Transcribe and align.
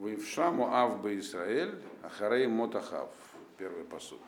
Ваивша 0.00 0.50
Моав 0.50 1.02
бы 1.02 1.18
Израиль, 1.18 1.74
Ахарей 2.02 2.46
Мотахав. 2.46 3.10
Первый 3.58 3.84
посуд. 3.84 4.20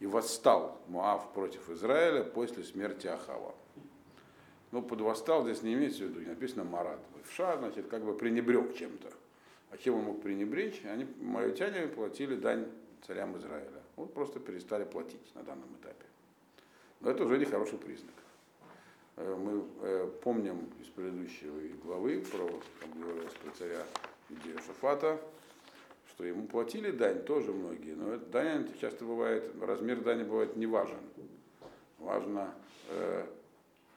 И 0.00 0.06
восстал 0.06 0.78
Моав 0.88 1.32
против 1.32 1.70
Израиля 1.70 2.22
после 2.22 2.62
смерти 2.62 3.06
Ахава. 3.06 3.54
Ну, 4.72 4.82
под 4.82 5.00
восстал 5.00 5.44
здесь 5.44 5.62
не 5.62 5.72
имеется 5.72 6.04
в 6.04 6.08
виду, 6.08 6.28
написано 6.28 6.64
Марат. 6.64 7.00
Вша, 7.24 7.56
значит, 7.56 7.88
как 7.88 8.04
бы 8.04 8.14
пренебрег 8.14 8.76
чем-то. 8.76 9.08
А 9.70 9.78
чем 9.78 9.94
он 9.94 10.04
мог 10.04 10.20
пренебречь? 10.20 10.82
Они, 10.84 11.06
моавитяне, 11.22 11.86
платили 11.86 12.36
дань 12.36 12.66
царям 13.06 13.38
Израиля. 13.38 13.82
Вот 13.96 14.12
просто 14.12 14.40
перестали 14.40 14.84
платить 14.84 15.34
на 15.34 15.42
данном 15.42 15.74
этапе. 15.80 16.04
Но 17.00 17.10
это 17.10 17.24
уже 17.24 17.38
не 17.38 17.46
хороший 17.46 17.78
признак. 17.78 18.14
Э, 19.16 19.34
мы 19.34 19.64
э, 19.80 20.10
помним 20.22 20.70
из 20.78 20.88
предыдущей 20.88 21.48
главы, 21.82 22.20
про, 22.20 22.46
там 22.80 23.00
говорилось 23.00 23.32
про 23.32 23.50
царя 23.52 23.86
Шафата, 24.66 25.20
что 26.10 26.24
ему 26.24 26.46
платили 26.46 26.90
дань 26.90 27.22
тоже 27.22 27.52
многие, 27.52 27.94
но 27.94 28.16
дань 28.16 28.68
часто 28.80 29.04
бывает, 29.04 29.52
размер 29.60 30.00
дани 30.00 30.24
бывает 30.24 30.56
не 30.56 30.66
важен. 30.66 30.98
Важно 31.98 32.52
э, 32.88 33.26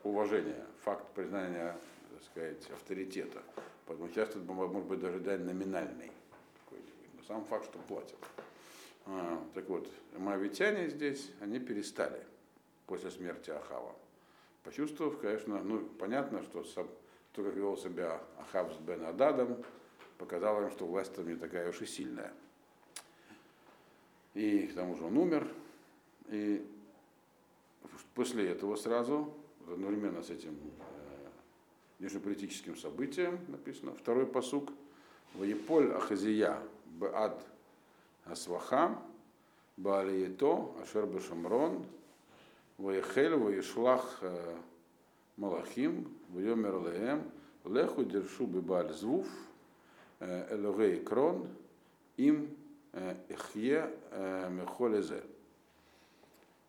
уважение, 0.04 0.66
факт 0.84 1.06
признания, 1.16 1.76
так 2.12 2.24
сказать, 2.24 2.72
авторитета. 2.72 3.42
Поэтому 3.86 4.10
часто 4.10 4.40
может 4.40 4.86
быть 4.86 5.00
даже 5.00 5.20
дань 5.20 5.44
номинальный. 5.44 6.12
Но 6.72 7.24
сам 7.28 7.46
факт, 7.46 7.66
что 7.66 7.80
платят. 7.80 8.18
А, 9.06 9.44
так 9.56 9.68
вот, 9.68 9.88
моавитяне 10.18 10.90
здесь, 10.90 11.32
они 11.42 11.60
перестали 11.60 12.22
после 12.86 13.10
смерти 13.10 13.50
Ахава. 13.50 13.96
Почувствовав, 14.64 15.18
конечно, 15.20 15.64
ну, 15.64 15.80
понятно, 16.00 16.44
что 16.44 16.64
то, 17.34 17.44
как 17.44 17.56
вел 17.56 17.78
себя 17.78 18.22
Ахав 18.40 18.72
с 18.74 18.78
Бен 18.78 19.04
Ададом, 19.06 19.64
показало 20.20 20.66
им, 20.66 20.70
что 20.70 20.86
власть 20.86 21.16
там 21.16 21.28
не 21.28 21.36
такая 21.36 21.70
уж 21.70 21.82
и 21.82 21.88
сильная. 21.88 22.32
И 24.36 24.68
к 24.68 24.76
тому 24.76 24.96
же 24.96 25.06
он 25.06 25.18
умер. 25.18 25.48
И 26.28 26.64
после 28.14 28.50
этого 28.50 28.76
сразу, 28.76 29.34
одновременно 29.68 30.22
с 30.22 30.30
этим 30.30 30.56
э, 30.56 31.28
внешнеполитическим 31.98 32.76
событием, 32.76 33.40
написано, 33.48 33.96
второй 33.96 34.28
посук, 34.28 34.72
Ваеполь 35.36 35.94
Ахазия 35.94 36.60
Баад 36.86 37.42
Асваха 38.26 39.00
Баалието 39.78 40.76
Ашер 40.82 41.06
Бешамрон 41.06 41.86
Ваехель 42.78 43.36
Ваешлах 43.36 44.20
э, 44.22 44.58
Малахим 45.38 46.14
Вайомер 46.30 46.82
Леем 46.82 47.32
Леху 47.64 48.04
Дершу 48.04 48.48
Бибаль 48.48 48.92
Звуф 48.92 49.28
Элогей 50.20 50.98
Крон, 51.04 51.48
им 52.18 52.56
Эхье 53.30 53.92
Мехолезе. 54.50 55.24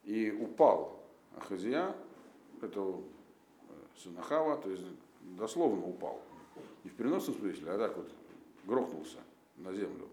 И 0.05 0.31
упал 0.31 1.01
Ахазия, 1.37 1.95
это 2.63 2.97
Санахава, 3.99 4.57
то 4.57 4.71
есть 4.71 4.85
дословно 5.39 5.85
упал. 5.85 6.21
Не 6.85 6.91
в 6.91 6.95
переносном 6.95 7.37
смысле, 7.37 7.73
а 7.73 7.79
так 7.79 7.97
вот 7.97 8.11
грохнулся 8.65 9.19
на 9.57 9.73
землю, 9.75 10.09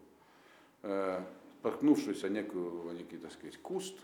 споткнувшись 1.59 2.23
о 2.23 2.29
некую, 2.29 2.89
о 2.89 2.93
некий, 2.93 3.17
так 3.17 3.31
сказать, 3.31 3.57
куст, 3.57 3.97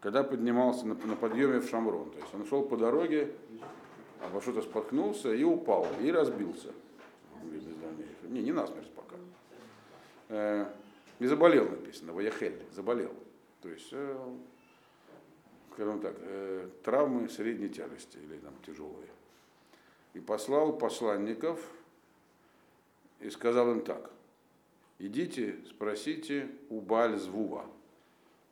когда 0.00 0.22
поднимался 0.22 0.86
на, 0.86 0.94
на 0.94 1.16
подъеме 1.16 1.60
в 1.60 1.68
Шамрон. 1.68 2.10
То 2.10 2.18
есть 2.18 2.34
он 2.34 2.46
шел 2.46 2.62
по 2.62 2.76
дороге, 2.76 3.34
обо 4.22 4.40
что-то 4.40 4.62
споткнулся 4.62 5.32
и 5.32 5.42
упал, 5.42 5.86
и 6.00 6.10
разбился. 6.10 6.72
Не, 8.28 8.42
не 8.42 8.52
насмерть 8.52 8.90
пока. 8.94 9.16
Э, 10.28 10.66
и 11.18 11.26
заболел 11.26 11.68
написано, 11.68 12.12
Ваяхель, 12.12 12.62
заболел. 12.72 13.12
То 13.62 13.68
есть, 13.68 13.88
э, 13.92 14.34
скажем 15.72 16.00
так, 16.00 16.14
э, 16.18 16.68
травмы 16.84 17.28
средней 17.28 17.68
тяжести 17.68 18.18
или 18.18 18.38
там 18.38 18.54
тяжелые. 18.64 19.08
И 20.14 20.20
послал 20.20 20.76
посланников 20.76 21.60
и 23.20 23.30
сказал 23.30 23.70
им 23.72 23.82
так, 23.82 24.10
идите, 24.98 25.56
спросите 25.68 26.48
у 26.68 26.80
Бааль-Звува, 26.80 27.66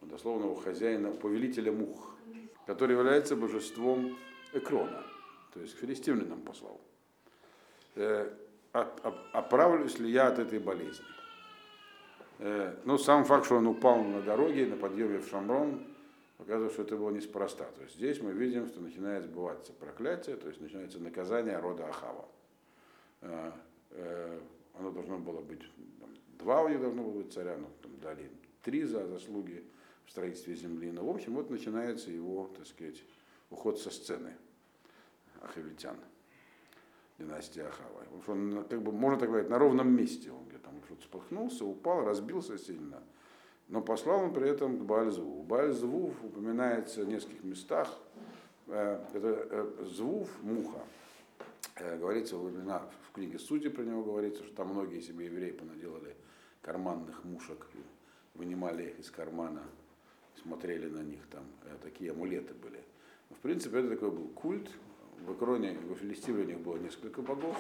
дословно 0.03 0.47
у 0.47 0.55
хозяина, 0.55 1.11
повелителя 1.11 1.73
мух, 1.73 2.15
который 2.67 2.97
является 2.97 3.37
божеством 3.37 4.17
Экрона 4.53 5.05
то 5.53 5.61
есть 5.61 5.75
к 5.75 5.79
филистимлянам 5.79 6.41
послал. 6.41 6.81
Э, 7.95 8.31
оправлюсь 9.33 9.99
ли 9.99 10.11
я 10.11 10.29
от 10.29 10.39
этой 10.39 10.59
болезни? 10.59 11.05
Э, 12.39 12.77
ну, 12.85 12.99
сам 12.99 13.25
факт, 13.25 13.47
что 13.47 13.57
он 13.57 13.67
упал 13.67 14.03
на 14.05 14.23
дороге, 14.23 14.67
на 14.67 14.77
подъеме 14.77 15.19
в 15.19 15.29
Шамрон, 15.29 15.85
показывает, 16.37 16.73
что 16.73 16.83
это 16.83 16.97
было 16.97 17.11
неспроста. 17.11 17.65
То 17.65 17.83
есть 17.83 17.97
здесь 17.97 18.21
мы 18.21 18.33
видим, 18.33 18.67
что 18.69 18.81
начинает 18.81 19.25
сбываться 19.25 19.73
проклятие, 19.73 20.37
то 20.37 20.49
есть 20.49 20.61
начинается 20.61 21.01
наказание 21.01 21.59
рода 21.59 21.89
Ахава. 21.89 22.29
Э, 23.23 24.41
оно 24.75 24.91
должно 24.93 25.19
было 25.19 25.41
быть, 25.41 25.63
там, 25.99 26.11
два 26.39 26.63
у 26.63 26.69
них 26.69 26.81
должно 26.81 27.03
было 27.03 27.23
быть 27.23 27.33
царя, 27.33 27.57
но 27.57 27.69
там 27.83 27.99
дали 28.01 28.31
три 28.63 28.85
за 28.85 29.07
заслуги 29.09 29.65
в 30.07 30.11
строительстве 30.11 30.55
земли. 30.55 30.93
Но, 30.93 31.05
в 31.05 31.11
общем, 31.11 31.35
вот 31.35 31.51
начинается 31.51 32.11
его, 32.11 32.49
так 32.57 32.67
сказать, 32.67 33.03
уход 33.51 33.81
со 33.81 33.91
сцены 33.91 34.35
ахавитян, 35.43 35.97
династия 37.19 37.67
Ахава. 37.67 38.05
Он, 38.27 38.65
как 38.69 38.83
бы, 38.83 38.93
можно 38.93 39.19
так 39.19 39.29
говорить, 39.29 39.49
на 39.49 39.59
ровном 39.59 39.95
месте. 39.95 40.31
Он 40.31 40.45
где-то 40.49 40.69
что-то 40.89 41.03
спахнулся, 41.03 41.65
упал, 41.65 42.05
разбился 42.05 42.57
сильно. 42.59 43.03
Но 43.69 43.83
послал 43.83 44.25
он 44.25 44.33
при 44.33 44.49
этом 44.49 44.79
к 44.79 44.83
Баальзву. 44.83 45.43
Баальзвув 45.43 46.25
упоминается 46.25 47.05
в 47.05 47.09
нескольких 47.09 47.45
местах. 47.45 47.99
Э, 48.67 49.05
это 49.13 49.47
э, 49.51 49.85
Звув, 49.85 50.29
муха. 50.43 50.81
Э, 51.77 51.99
говорится 51.99 52.37
в 52.37 53.13
книге 53.13 53.39
Судьи 53.39 53.69
про 53.69 53.83
него 53.83 54.03
говорится, 54.03 54.43
что 54.45 54.55
там 54.55 54.69
многие 54.69 55.01
себе 55.01 55.27
евреи 55.27 55.51
понаделали 55.51 56.17
карманных 56.63 57.25
мушек, 57.25 57.67
вынимали 58.35 58.85
их 58.85 59.01
из 59.01 59.11
кармана, 59.11 59.63
смотрели 60.43 60.89
на 60.89 61.01
них, 61.01 61.21
там 61.31 61.45
такие 61.83 62.13
амулеты 62.13 62.55
были. 62.55 62.83
В 63.31 63.41
принципе, 63.41 63.81
это 63.81 63.91
такой 63.91 64.11
был 64.11 64.29
культ, 64.29 64.71
в 65.27 65.33
Икроне, 65.35 65.79
в 65.79 65.95
Филистине 65.95 66.43
у 66.43 66.45
них 66.45 66.61
было 66.61 66.77
несколько 66.77 67.23
богов. 67.23 67.57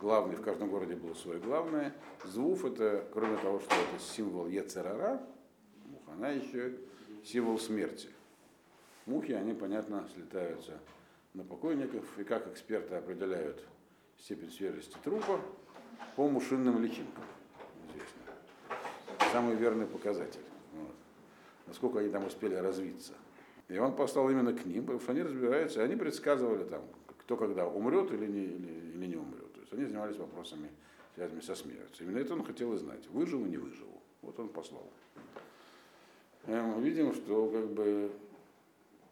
Главный, 0.00 0.36
в 0.36 0.42
каждом 0.42 0.70
городе 0.70 0.94
было 0.94 1.14
свое 1.14 1.40
главное. 1.40 1.94
Звуф 2.24 2.64
это, 2.64 3.06
кроме 3.12 3.36
того, 3.38 3.60
что 3.60 3.74
это 3.74 4.00
символ 4.00 4.46
Ецерара, 4.46 5.20
она 6.06 6.28
еще 6.30 6.76
символ 7.24 7.58
смерти. 7.58 8.08
Мухи, 9.06 9.32
они, 9.32 9.54
понятно, 9.54 10.08
слетаются 10.14 10.78
на 11.34 11.44
покойников, 11.44 12.04
и 12.18 12.24
как 12.24 12.46
эксперты 12.48 12.94
определяют 12.94 13.62
степень 14.18 14.50
свежести 14.50 14.96
трупа 15.02 15.40
по 16.14 16.28
мушинным 16.28 16.82
личинкам. 16.82 17.24
Известно. 17.88 19.30
Самый 19.32 19.56
верный 19.56 19.86
показатель. 19.86 20.44
Вот. 20.72 20.94
Насколько 21.66 21.98
они 22.00 22.08
там 22.08 22.24
успели 22.24 22.54
развиться. 22.54 23.12
И 23.68 23.78
он 23.78 23.96
послал 23.96 24.30
именно 24.30 24.52
к 24.52 24.64
ним, 24.64 24.82
потому 24.82 25.00
что 25.00 25.12
они 25.12 25.22
разбираются, 25.22 25.80
и 25.80 25.84
они 25.84 25.96
предсказывали 25.96 26.64
там, 26.64 26.82
кто 27.18 27.36
когда 27.36 27.66
умрет 27.66 28.12
или 28.12 28.26
не, 28.26 28.44
или, 28.44 28.92
или 28.94 29.06
не 29.06 29.16
умрет. 29.16 29.52
То 29.54 29.60
есть 29.60 29.72
они 29.72 29.84
занимались 29.86 30.16
вопросами, 30.16 30.70
связанными 31.14 31.42
со 31.42 31.54
смертью. 31.54 32.06
Именно 32.06 32.18
это 32.18 32.34
он 32.34 32.44
хотел 32.44 32.72
и 32.74 32.78
знать, 32.78 33.08
выживу, 33.08 33.44
не 33.46 33.56
выживу. 33.56 34.00
Вот 34.22 34.38
он 34.38 34.48
послал. 34.48 34.88
И 36.46 36.50
мы 36.50 36.80
видим, 36.80 37.12
что 37.12 37.48
как 37.48 37.66
бы 37.72 38.12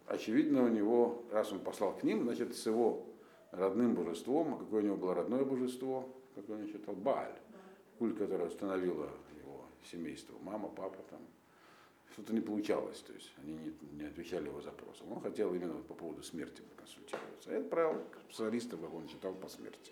очевидно 0.06 0.64
у 0.64 0.68
него, 0.68 1.24
раз 1.32 1.52
он 1.52 1.58
послал 1.58 1.96
к 1.96 2.04
ним, 2.04 2.22
значит, 2.22 2.54
с 2.54 2.66
его 2.66 3.04
родным 3.50 3.94
божеством, 3.94 4.54
а 4.54 4.58
какое 4.58 4.82
у 4.82 4.84
него 4.84 4.96
было 4.96 5.14
родное 5.14 5.44
божество, 5.44 6.08
как 6.34 6.48
он 6.48 6.66
считал, 6.66 6.94
Бааль, 6.94 7.34
культ, 7.98 8.18
который 8.18 8.46
установило 8.46 9.08
его 9.36 9.64
семейство, 9.90 10.34
мама, 10.42 10.68
папа 10.68 10.98
там, 11.10 11.20
что-то 12.14 12.32
не 12.32 12.40
получалось, 12.40 13.00
то 13.00 13.12
есть 13.12 13.32
они 13.42 13.54
не, 13.54 13.74
не 13.98 14.04
отвечали 14.06 14.46
его 14.46 14.60
запросам. 14.60 15.12
Он 15.12 15.20
хотел 15.20 15.52
именно 15.52 15.74
по 15.74 15.94
поводу 15.94 16.22
смерти 16.22 16.62
проконсультироваться. 16.62 17.50
И 17.50 17.54
отправил 17.56 18.00
специалистов, 18.28 18.80
как 18.80 18.94
он 18.94 19.08
читал 19.08 19.34
по 19.34 19.48
смерти. 19.48 19.90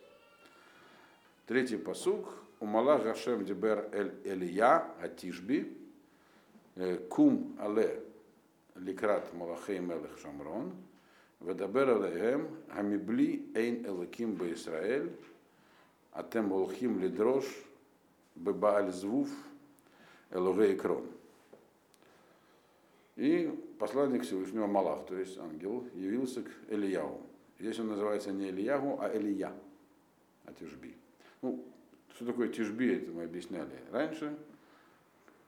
Третий 1.46 1.76
посук. 1.76 2.32
Умала 2.60 2.96
Гашем 2.98 3.44
Дибер 3.44 3.88
Эль 3.92 4.14
Элия 4.24 4.86
Атишби 5.02 5.76
э, 6.76 6.96
Кум 7.08 7.56
Але 7.58 8.00
Ликрат 8.76 9.34
Малахей 9.34 9.80
Мелех 9.80 10.16
Шамрон 10.20 10.72
Ведабер 11.40 11.90
Алеем 11.90 12.56
Хамибли 12.72 13.50
Эйн 13.56 13.84
Элаким 13.84 14.36
Ба 14.36 14.52
Исраэль 14.52 15.10
Атем 16.12 16.52
Олхим 16.52 17.00
Лидрош 17.00 17.46
Бебааль 18.36 18.92
Звуф 18.92 19.28
Элогей 20.30 20.76
Крон. 20.76 21.04
И 23.16 23.52
посланник 23.78 24.22
Всевышнего 24.22 24.66
Малах, 24.66 25.06
то 25.06 25.16
есть 25.16 25.36
ангел, 25.38 25.86
явился 25.94 26.42
к 26.42 26.50
Элияу. 26.68 27.20
Здесь 27.58 27.78
он 27.78 27.88
называется 27.88 28.32
не 28.32 28.48
Ильягу, 28.48 28.98
а 29.00 29.14
Элия, 29.14 29.52
Атишби. 30.46 30.96
Ну, 31.42 31.64
что 32.14 32.26
такое 32.26 32.48
тишби, 32.48 32.94
это 32.94 33.10
мы 33.10 33.24
объясняли 33.24 33.78
раньше. 33.90 34.36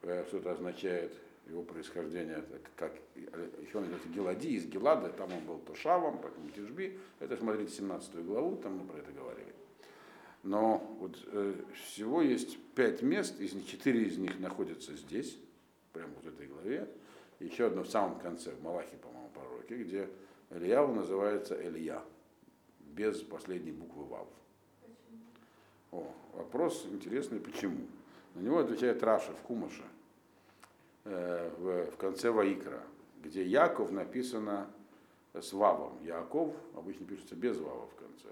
Э, 0.02 0.24
Что 0.28 0.38
это 0.38 0.52
означает 0.52 1.12
его 1.46 1.62
происхождение, 1.62 2.36
это 2.36 2.58
как 2.76 2.92
еще 3.14 3.78
он 3.78 3.84
называется 3.84 4.08
Гелади, 4.08 4.48
из 4.48 4.66
Гелада, 4.66 5.10
там 5.10 5.32
он 5.32 5.44
был 5.44 5.58
Тошавом, 5.58 6.18
поэтому 6.22 6.48
Тишби. 6.50 6.98
Это 7.20 7.36
смотрите 7.36 7.72
17 7.72 8.24
главу, 8.24 8.56
там 8.56 8.78
мы 8.78 8.86
про 8.86 8.98
это 8.98 9.12
говорили. 9.12 9.52
Но 10.42 10.96
вот 11.00 11.16
э, 11.32 11.54
всего 11.74 12.22
есть 12.22 12.58
пять 12.74 13.02
мест, 13.02 13.40
из 13.40 13.54
них 13.54 13.66
четыре 13.66 14.04
из 14.04 14.18
них 14.18 14.38
находятся 14.40 14.94
здесь, 14.96 15.38
прямо 15.92 16.12
вот 16.14 16.24
в 16.24 16.34
этой 16.34 16.46
главе. 16.46 16.88
Еще 17.40 17.66
одно 17.66 17.82
в 17.82 17.88
самом 17.88 18.18
конце, 18.20 18.52
в 18.52 18.62
Малахе, 18.62 18.96
по-моему, 18.96 19.28
пророке, 19.30 19.76
где 19.76 20.08
Ильяву 20.50 20.94
называется 20.94 21.54
Илья, 21.60 22.02
без 22.80 23.20
последней 23.22 23.72
буквы 23.72 24.04
Вав. 24.04 24.28
О, 25.90 26.12
вопрос 26.32 26.86
интересный, 26.90 27.40
почему? 27.40 27.86
На 28.34 28.40
него 28.40 28.58
отвечает 28.58 29.02
Раша 29.02 29.32
в 29.32 29.42
Кумаше, 29.42 29.84
э, 31.04 31.50
в, 31.58 31.92
в 31.92 31.96
конце 31.96 32.30
Ваикра, 32.30 32.82
где 33.22 33.44
Яков 33.44 33.90
написано 33.90 34.68
с 35.32 35.52
Вавом. 35.52 36.02
Яков 36.04 36.54
обычно 36.74 37.06
пишется 37.06 37.34
без 37.34 37.58
Вава 37.58 37.86
в 37.86 37.94
конце. 37.94 38.28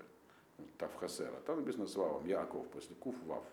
Так 0.79 0.93
в 0.93 0.97
Хасера. 0.97 1.41
Там 1.47 1.61
написано 1.61 1.87
с 1.87 1.97
Вавом. 1.97 2.27
Яков 2.27 2.67
после 2.69 2.95
Куф 2.97 3.15
Вав. 3.27 3.45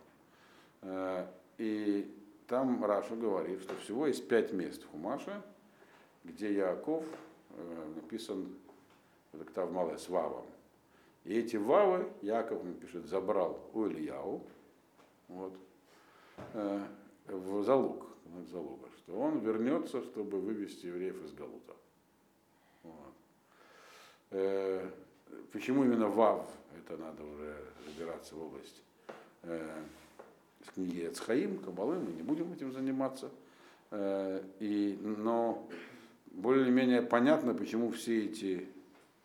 Э, 0.81 1.28
и 1.57 2.12
там 2.50 2.84
Раша 2.84 3.16
говорит, 3.16 3.62
что 3.62 3.75
всего 3.78 4.07
есть 4.07 4.28
пять 4.28 4.51
мест 4.51 4.84
в 4.84 4.90
Хумаше, 4.90 5.42
где 6.24 6.54
Яков 6.54 7.06
э, 7.51 7.94
написан 7.96 8.56
вот 9.31 9.44
октав 9.44 9.72
малая 9.72 9.98
с 9.98 10.10
Вавом. 10.10 10.46
И 11.25 11.38
эти 11.38 11.57
Вавы 11.57 12.12
Яков 12.22 12.63
пишет, 12.81 13.06
забрал 13.06 13.60
у 13.74 13.86
Ильяу 13.86 14.44
вот, 15.28 15.54
э, 16.54 16.84
в 17.28 17.63
залог, 17.63 18.07
в 18.25 18.48
залога, 18.48 18.90
что 18.98 19.13
он 19.13 19.40
вернется, 19.40 20.01
чтобы 20.01 20.40
вывести 20.40 20.88
евреев 20.88 21.24
из 21.24 21.34
Галута. 21.34 21.75
Вот. 22.81 23.13
Э, 24.31 24.90
почему 25.51 25.86
именно 25.86 26.07
Вав? 26.07 26.50
Это 26.75 26.98
надо 26.98 27.24
уже 27.24 27.56
разбираться 27.86 28.36
в 28.36 28.42
области. 28.42 28.81
С 30.65 30.73
книги 30.73 31.07
Эцхаим, 31.07 31.57
Кабалы, 31.59 32.00
мы 32.00 32.11
не 32.11 32.21
будем 32.21 32.51
этим 32.51 32.71
заниматься. 32.73 33.29
Э, 33.91 34.41
и, 34.59 34.97
но 35.01 35.67
более-менее 36.31 37.01
понятно, 37.01 37.53
почему 37.53 37.91
все 37.91 38.25
эти 38.25 38.67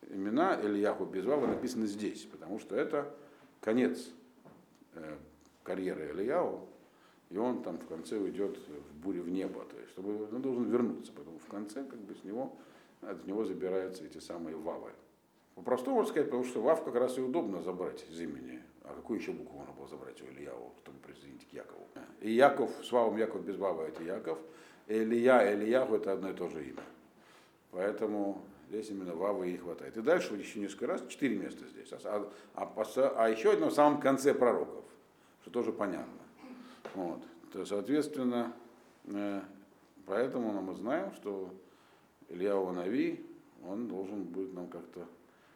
имена 0.08 0.60
Ильяху 0.60 1.04
без 1.04 1.24
Вава 1.24 1.46
написаны 1.46 1.86
здесь, 1.86 2.22
потому 2.30 2.58
что 2.58 2.76
это 2.76 3.12
конец 3.60 4.10
э, 4.94 5.16
карьеры 5.62 6.10
Ильяу, 6.12 6.68
и 7.30 7.36
он 7.36 7.62
там 7.62 7.78
в 7.78 7.86
конце 7.86 8.18
уйдет 8.18 8.58
в 8.58 8.96
буре 9.02 9.20
в 9.20 9.28
небо, 9.28 9.64
то 9.64 9.76
есть 9.78 9.90
чтобы 9.90 10.28
он 10.32 10.42
должен 10.42 10.64
вернуться, 10.64 11.12
поэтому 11.14 11.38
в 11.38 11.46
конце 11.46 11.84
как 11.84 11.98
бы 12.00 12.14
с 12.14 12.24
него, 12.24 12.56
от 13.00 13.26
него 13.26 13.44
забираются 13.44 14.04
эти 14.04 14.18
самые 14.18 14.56
Вавы. 14.56 14.90
По-простому 15.54 15.96
можно 15.96 16.10
сказать, 16.10 16.28
потому 16.28 16.44
что 16.44 16.60
Вав 16.60 16.84
как 16.84 16.94
раз 16.94 17.16
и 17.18 17.20
удобно 17.20 17.62
забрать 17.62 18.04
из 18.10 18.20
имени. 18.20 18.60
А 18.82 18.94
какую 18.94 19.20
еще 19.20 19.32
букву 19.32 19.58
можно 19.58 19.72
было 19.72 19.88
забрать 19.88 20.20
у 20.22 20.26
Ильяу, 20.26 20.72
чтобы 20.78 20.98
присоединить 20.98 21.48
к 21.48 21.52
Якову? 21.52 21.86
И 22.20 22.30
Яков, 22.32 22.70
с 22.82 22.92
Вавом 22.92 23.16
Яков 23.16 23.44
без 23.44 23.56
Вава 23.56 23.84
это 23.84 24.02
Яков, 24.02 24.38
Илья, 24.86 25.54
Ильяху 25.54 25.94
это 25.94 26.12
одно 26.12 26.30
и 26.30 26.34
то 26.34 26.48
же 26.48 26.62
имя. 26.62 26.82
Поэтому 27.70 28.42
здесь 28.68 28.90
именно 28.90 29.14
Вавы 29.14 29.50
и 29.50 29.56
хватает. 29.56 29.96
И 29.96 30.02
дальше 30.02 30.34
еще 30.34 30.60
несколько 30.60 30.86
раз, 30.86 31.06
четыре 31.08 31.36
места 31.36 31.66
здесь. 31.68 31.90
А, 32.04 32.28
а, 32.54 32.72
а, 32.76 33.14
а 33.16 33.28
еще 33.28 33.52
одно 33.52 33.68
в 33.68 33.74
самом 33.74 34.00
конце 34.00 34.34
пророков, 34.34 34.84
что 35.42 35.50
тоже 35.50 35.72
понятно. 35.72 36.12
Вот. 36.94 37.22
То, 37.52 37.64
соответственно, 37.64 38.52
э, 39.06 39.40
поэтому 40.06 40.60
мы 40.60 40.74
знаем, 40.74 41.12
что 41.14 41.50
Илья 42.28 42.54
Нави, 42.54 43.24
он 43.66 43.88
должен 43.88 44.24
будет 44.24 44.52
нам 44.54 44.68
как-то, 44.68 45.06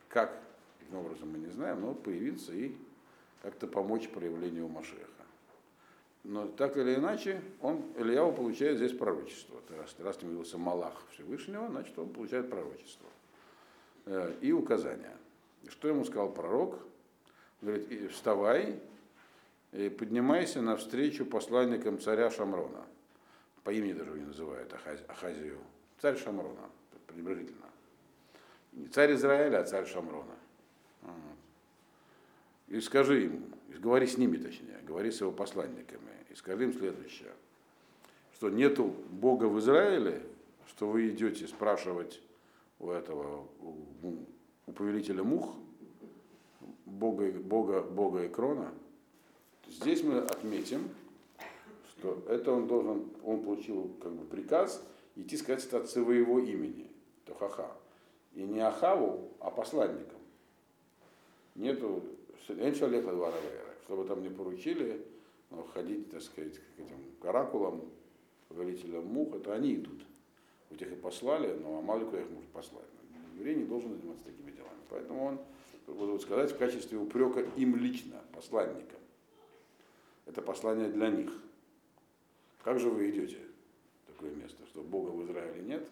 как, 0.08 0.40
каким 0.78 0.96
образом 0.96 1.30
мы 1.30 1.38
не 1.38 1.50
знаем, 1.50 1.80
но 1.80 1.94
появиться 1.94 2.52
и 2.52 2.74
как-то 3.42 3.66
помочь 3.66 4.08
проявлению 4.08 4.68
Машеха. 4.68 5.04
Но 6.24 6.46
так 6.46 6.76
или 6.76 6.96
иначе, 6.96 7.40
он, 7.60 7.84
Ильяу 7.96 8.32
получает 8.32 8.76
здесь 8.76 8.92
пророчество. 8.92 9.60
Раз, 9.70 9.94
раз 9.98 10.22
не 10.22 10.30
явился 10.30 10.58
Малах 10.58 11.02
Всевышнего, 11.12 11.68
значит, 11.68 11.98
он 11.98 12.10
получает 12.10 12.50
пророчество 12.50 13.08
э, 14.06 14.34
и 14.40 14.52
указания. 14.52 15.16
Что 15.68 15.88
ему 15.88 16.04
сказал 16.04 16.30
пророк? 16.30 16.80
Говорит, 17.60 18.10
вставай 18.12 18.80
и 19.72 19.88
поднимайся 19.88 20.60
навстречу 20.60 21.24
посланникам 21.24 21.98
царя 21.98 22.30
Шамрона. 22.30 22.84
По 23.64 23.70
имени 23.70 23.92
даже 23.92 24.10
его 24.10 24.18
не 24.18 24.26
называют, 24.26 24.72
Ахаз, 24.72 25.00
Ахазию. 25.08 25.58
Царь 26.00 26.16
Шамрона, 26.16 26.70
пренебрежительно. 27.06 27.67
Не 28.78 28.86
царь 28.88 29.14
Израиля, 29.14 29.60
а 29.60 29.64
царь 29.64 29.86
Шамрона. 29.86 30.36
И 32.68 32.80
скажи 32.80 33.24
им, 33.24 33.44
говори 33.78 34.06
с 34.06 34.18
ними 34.18 34.36
точнее, 34.36 34.78
говори 34.86 35.10
с 35.10 35.20
его 35.20 35.32
посланниками, 35.32 36.12
и 36.30 36.34
скажи 36.34 36.64
им 36.64 36.72
следующее, 36.72 37.32
что 38.34 38.50
нету 38.50 38.94
Бога 39.10 39.46
в 39.46 39.58
Израиле, 39.58 40.22
что 40.68 40.88
вы 40.88 41.08
идете 41.08 41.48
спрашивать 41.48 42.22
у 42.78 42.90
этого, 42.90 43.48
у, 43.60 44.16
у 44.66 44.72
повелителя 44.72 45.24
мух, 45.24 45.56
Бога, 46.84 47.32
Бога, 47.32 47.82
Бога 47.82 48.26
Экрона, 48.26 48.72
здесь 49.66 50.04
мы 50.04 50.18
отметим, 50.18 50.88
что 51.90 52.22
это 52.28 52.52
он 52.52 52.68
должен, 52.68 53.10
он 53.24 53.42
получил 53.42 53.90
как 54.00 54.12
бы 54.12 54.24
приказ 54.24 54.82
идти 55.16 55.36
сказать 55.36 55.64
это 55.64 55.78
от 55.78 55.90
своего 55.90 56.38
имени, 56.38 56.86
Тохаха. 57.24 57.72
И 58.34 58.42
не 58.42 58.60
Ахаву, 58.60 59.32
а 59.40 59.50
посланникам. 59.50 60.18
Нету 61.54 62.02
чтобы 63.86 64.04
там 64.06 64.22
не 64.22 64.28
поручили 64.28 65.04
но 65.50 65.62
ходить, 65.62 66.10
так 66.10 66.22
сказать, 66.22 66.54
к 66.54 66.80
этим 66.80 66.98
каракулам, 67.20 67.82
повелителям 68.48 69.06
мух, 69.06 69.34
это 69.34 69.54
они 69.54 69.76
идут. 69.76 70.02
Вот 70.70 70.80
их 70.80 70.92
и 70.92 70.96
послали, 70.96 71.54
но 71.54 71.78
Амалику 71.78 72.16
их 72.16 72.28
может 72.30 72.50
послать. 72.50 72.84
Еврей 73.36 73.56
не 73.56 73.64
должен 73.64 73.96
заниматься 73.96 74.24
такими 74.24 74.50
делами. 74.50 74.80
Поэтому 74.90 75.24
он, 75.24 75.38
буду 75.86 76.18
сказать, 76.18 76.52
в 76.52 76.58
качестве 76.58 76.98
упрека 76.98 77.40
им 77.56 77.76
лично, 77.76 78.20
посланникам. 78.32 78.98
Это 80.26 80.42
послание 80.42 80.88
для 80.88 81.08
них. 81.08 81.32
Как 82.62 82.78
же 82.78 82.90
вы 82.90 83.08
идете 83.10 83.38
в 84.04 84.12
такое 84.12 84.30
место, 84.34 84.66
что 84.66 84.82
Бога 84.82 85.10
в 85.10 85.24
Израиле 85.24 85.62
нет? 85.62 85.88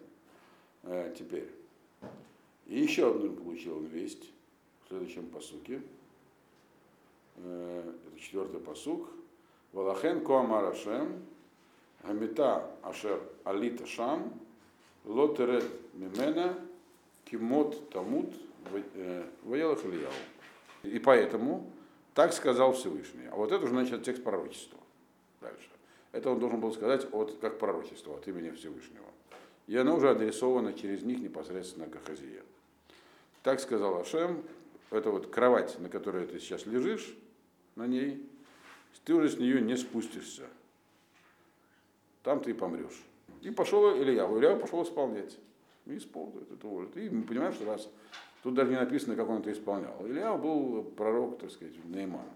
Э, 0.83 1.15
теперь. 1.17 1.49
И 2.67 2.79
еще 2.79 3.09
одну 3.09 3.31
получил 3.31 3.77
он 3.77 3.85
весть 3.85 4.29
в 4.83 4.89
следующем 4.89 5.27
посуке. 5.27 5.81
Э, 7.37 7.93
это 8.07 8.19
четвертый 8.19 8.59
посук. 8.59 9.09
Валахен 9.71 10.23
Коамар 10.23 10.65
Ашем, 10.65 11.23
Гамита 12.03 12.69
Ашер 12.83 13.21
Алита 13.43 13.85
Шам, 13.85 14.33
Лотерет 15.05 15.65
Мимена, 15.93 16.57
Кимот 17.25 17.89
Тамут, 17.89 18.33
Ваелах 19.43 19.85
Ильяу. 19.85 20.11
И 20.83 20.99
поэтому 20.99 21.69
так 22.13 22.33
сказал 22.33 22.73
Всевышний. 22.73 23.27
А 23.31 23.35
вот 23.35 23.51
это 23.51 23.63
уже 23.63 23.73
значит 23.73 24.03
текст 24.03 24.23
пророчества. 24.23 24.79
Дальше. 25.39 25.69
Это 26.11 26.31
он 26.31 26.39
должен 26.39 26.59
был 26.59 26.73
сказать 26.73 27.07
от, 27.13 27.37
как 27.39 27.59
пророчество 27.59 28.15
от 28.15 28.27
имени 28.27 28.49
Всевышнего. 28.51 29.05
И 29.67 29.75
оно 29.77 29.95
уже 29.95 30.09
адресовано 30.09 30.73
через 30.73 31.03
них 31.03 31.19
непосредственно 31.19 31.87
к 31.87 31.95
Ахазия. 31.95 32.43
Так 33.47 33.61
сказал 33.61 34.01
Ашем, 34.01 34.43
это 34.91 35.09
вот 35.09 35.27
кровать, 35.27 35.79
на 35.79 35.87
которой 35.87 36.27
ты 36.27 36.37
сейчас 36.37 36.65
лежишь, 36.65 37.15
на 37.77 37.87
ней, 37.87 38.21
ты 39.05 39.13
уже 39.13 39.29
с 39.29 39.37
нее 39.37 39.61
не 39.61 39.77
спустишься. 39.77 40.47
Там 42.23 42.41
ты 42.41 42.51
и 42.51 42.53
помрешь. 42.53 43.01
И 43.41 43.49
пошел 43.49 43.95
Илья, 43.95 44.25
Илья 44.25 44.57
пошел 44.57 44.83
исполнять. 44.83 45.39
И 45.85 45.95
исполнит 45.95 46.51
это 46.51 46.67
уже. 46.67 46.89
И 46.95 47.09
мы 47.09 47.23
понимаем, 47.23 47.53
что 47.53 47.63
раз 47.63 47.89
тут 48.43 48.53
даже 48.53 48.69
не 48.69 48.75
написано, 48.75 49.15
как 49.15 49.29
он 49.29 49.39
это 49.39 49.53
исполнял. 49.53 49.95
Илья 50.05 50.35
был 50.35 50.83
пророк, 50.83 51.39
так 51.39 51.49
сказать, 51.49 51.73
Нейман. 51.85 52.27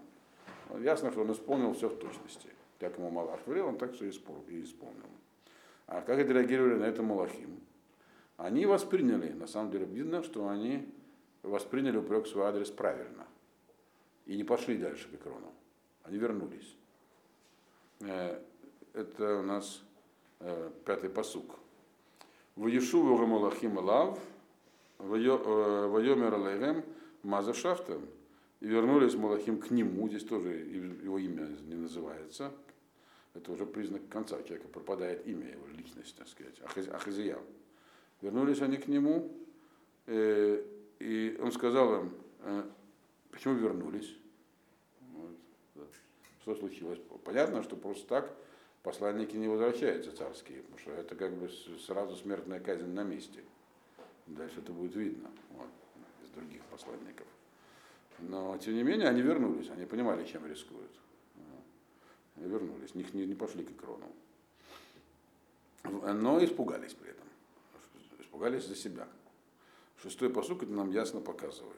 Ясно, 0.80 1.10
что 1.12 1.20
он 1.20 1.32
исполнил 1.32 1.74
все 1.74 1.90
в 1.90 1.98
точности. 1.98 2.48
Как 2.80 2.96
ему 2.96 3.10
Малах 3.10 3.40
говорил, 3.44 3.66
он 3.66 3.76
так 3.76 3.92
все 3.92 4.06
и 4.06 4.08
исполнил. 4.08 5.10
А 5.88 6.00
как 6.00 6.18
это 6.18 6.32
реагировали 6.32 6.76
на 6.76 6.84
это 6.84 7.02
Малахим? 7.02 7.60
Они 8.38 8.64
восприняли, 8.64 9.32
на 9.34 9.46
самом 9.46 9.70
деле 9.70 9.84
видно, 9.84 10.22
что 10.22 10.48
они 10.48 10.88
восприняли 11.42 11.96
упрек 11.96 12.26
в 12.26 12.28
свой 12.28 12.46
адрес 12.46 12.70
правильно. 12.70 13.26
И 14.26 14.36
не 14.36 14.44
пошли 14.44 14.76
дальше 14.76 15.08
к 15.08 15.14
Икрону. 15.14 15.52
Они 16.04 16.18
вернулись. 16.18 16.76
Э, 18.00 18.40
это 18.92 19.38
у 19.38 19.42
нас 19.42 19.82
э, 20.40 20.70
пятый 20.84 21.10
посук. 21.10 21.56
В 22.56 22.66
Ешуву 22.66 23.16
Гамалахим 23.16 23.78
Лав, 23.78 24.18
Вайомер 24.98 26.34
Алейгем 26.34 26.84
Мазашафтем, 27.22 28.06
И 28.60 28.66
вернулись 28.66 29.14
Малахим 29.14 29.60
к 29.60 29.70
нему, 29.70 30.08
здесь 30.08 30.24
тоже 30.24 30.50
его 30.50 31.18
имя 31.18 31.48
не 31.62 31.74
называется. 31.74 32.52
Это 33.34 33.52
уже 33.52 33.64
признак 33.64 34.02
конца, 34.08 34.42
человека 34.42 34.68
пропадает 34.68 35.26
имя, 35.26 35.50
его 35.50 35.66
личность, 35.68 36.16
так 36.16 36.28
сказать, 36.28 36.60
Ахазия. 36.92 37.38
Вернулись 38.20 38.60
они 38.60 38.76
к 38.76 38.86
нему, 38.88 39.32
э, 40.06 40.62
и 41.02 41.36
он 41.40 41.50
сказал 41.50 42.00
им, 42.00 42.14
э, 42.40 42.62
почему 43.32 43.54
вернулись? 43.54 44.16
Вот, 45.12 45.32
да. 45.74 45.82
Что 46.42 46.54
случилось? 46.54 47.00
Понятно, 47.24 47.64
что 47.64 47.74
просто 47.74 48.06
так 48.06 48.32
посланники 48.84 49.34
не 49.34 49.48
возвращаются 49.48 50.16
царские, 50.16 50.62
потому 50.62 50.78
что 50.78 50.92
это 50.92 51.16
как 51.16 51.34
бы 51.34 51.48
сразу 51.84 52.14
смертная 52.14 52.60
казнь 52.60 52.86
на 52.86 53.02
месте. 53.02 53.42
Дальше 54.28 54.60
это 54.60 54.72
будет 54.72 54.94
видно 54.94 55.28
вот, 55.50 55.66
из 56.22 56.30
других 56.30 56.62
посланников. 56.66 57.26
Но, 58.20 58.56
тем 58.58 58.74
не 58.74 58.84
менее, 58.84 59.08
они 59.08 59.22
вернулись, 59.22 59.70
они 59.70 59.86
понимали, 59.86 60.24
чем 60.24 60.46
рискуют. 60.46 60.92
И 62.36 62.44
вернулись, 62.44 62.94
не, 62.94 63.04
не, 63.12 63.26
не 63.26 63.34
пошли 63.34 63.64
к 63.64 63.72
икрону. 63.72 64.06
Но 65.82 66.42
испугались 66.44 66.94
при 66.94 67.10
этом. 67.10 67.26
Испугались 68.20 68.66
за 68.66 68.76
себя. 68.76 69.08
Шестой 70.02 70.30
посук 70.30 70.64
это 70.64 70.72
нам 70.72 70.90
ясно 70.90 71.20
показывает. 71.20 71.76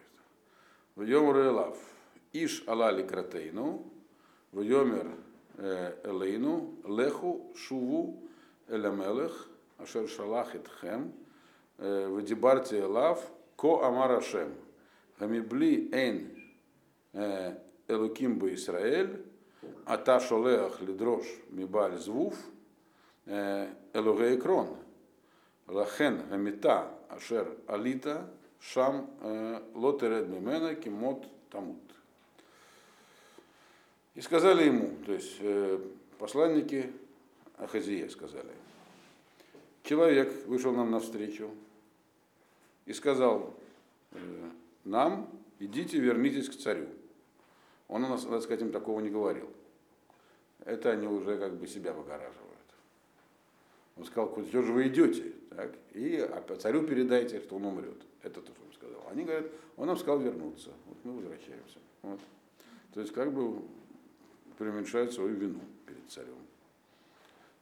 В 0.96 1.02
Йомр 1.02 1.40
Элав. 1.40 1.76
Иш 2.32 2.64
алали 2.66 3.06
кратейну. 3.06 3.84
В 4.50 4.62
Йомер 4.62 5.10
э, 5.58 6.00
элейну. 6.04 6.74
Леху 6.86 7.52
шуву 7.54 8.22
элямелех. 8.68 9.46
Ашер 9.76 10.08
шалах 10.08 10.56
итхем. 10.56 11.12
Э, 11.76 12.08
в 12.08 12.22
Дибарте 12.22 12.80
Элав. 12.80 13.22
Ко 13.56 13.84
амар 13.84 14.12
Ашем. 14.12 14.54
Хамибли 15.18 15.90
эйн 15.92 16.30
э, 17.12 17.58
элуким 17.88 18.38
бы 18.38 18.54
Исраэль. 18.54 19.22
Ата 19.84 20.18
шолеах 20.18 20.80
лидрош 20.80 21.26
мибаль 21.50 21.98
звуф. 21.98 22.36
Элугей 23.26 24.38
крон. 24.40 24.78
Лахен 25.66 26.28
гамита 26.28 26.90
ашер 27.08 27.56
алита 27.66 28.30
шам 28.60 29.10
лотеред 29.74 30.28
мимена 30.28 30.74
кимот 30.74 31.26
тамут. 31.50 31.78
И 34.14 34.20
сказали 34.20 34.64
ему, 34.66 34.96
то 35.04 35.12
есть 35.12 35.40
посланники 36.18 36.92
Ахазия 37.56 38.08
сказали, 38.08 38.52
человек 39.82 40.46
вышел 40.46 40.72
нам 40.72 40.90
навстречу 40.90 41.50
и 42.86 42.92
сказал 42.92 43.54
нам, 44.84 45.28
идите, 45.58 45.98
вернитесь 45.98 46.48
к 46.48 46.56
царю. 46.58 46.88
Он 47.88 48.04
у 48.04 48.08
нас, 48.08 48.22
так 48.24 48.42
сказать, 48.42 48.62
им 48.62 48.72
такого 48.72 49.00
не 49.00 49.10
говорил. 49.10 49.48
Это 50.64 50.90
они 50.90 51.06
уже 51.06 51.38
как 51.38 51.54
бы 51.54 51.66
себя 51.66 51.92
выгораживают. 51.92 52.53
Он 53.96 54.04
сказал, 54.04 54.28
куда 54.28 54.62
же 54.62 54.72
вы 54.72 54.88
идете? 54.88 55.32
Так, 55.50 55.72
и 55.92 56.28
царю 56.58 56.82
передайте, 56.82 57.40
что 57.40 57.56
он 57.56 57.66
умрет. 57.66 58.02
Это 58.22 58.40
то, 58.40 58.52
что 58.52 58.62
он 58.66 58.72
сказал. 58.72 59.06
Они 59.10 59.24
говорят, 59.24 59.46
он 59.76 59.86
нам 59.86 59.96
сказал 59.96 60.18
вернуться. 60.18 60.70
Вот 60.86 60.96
мы 61.04 61.12
возвращаемся. 61.12 61.78
Вот. 62.02 62.20
То 62.92 63.00
есть 63.00 63.12
как 63.12 63.32
бы 63.32 63.62
преуменьшают 64.58 65.12
свою 65.12 65.34
вину 65.34 65.60
перед 65.86 66.08
царем. 66.08 66.36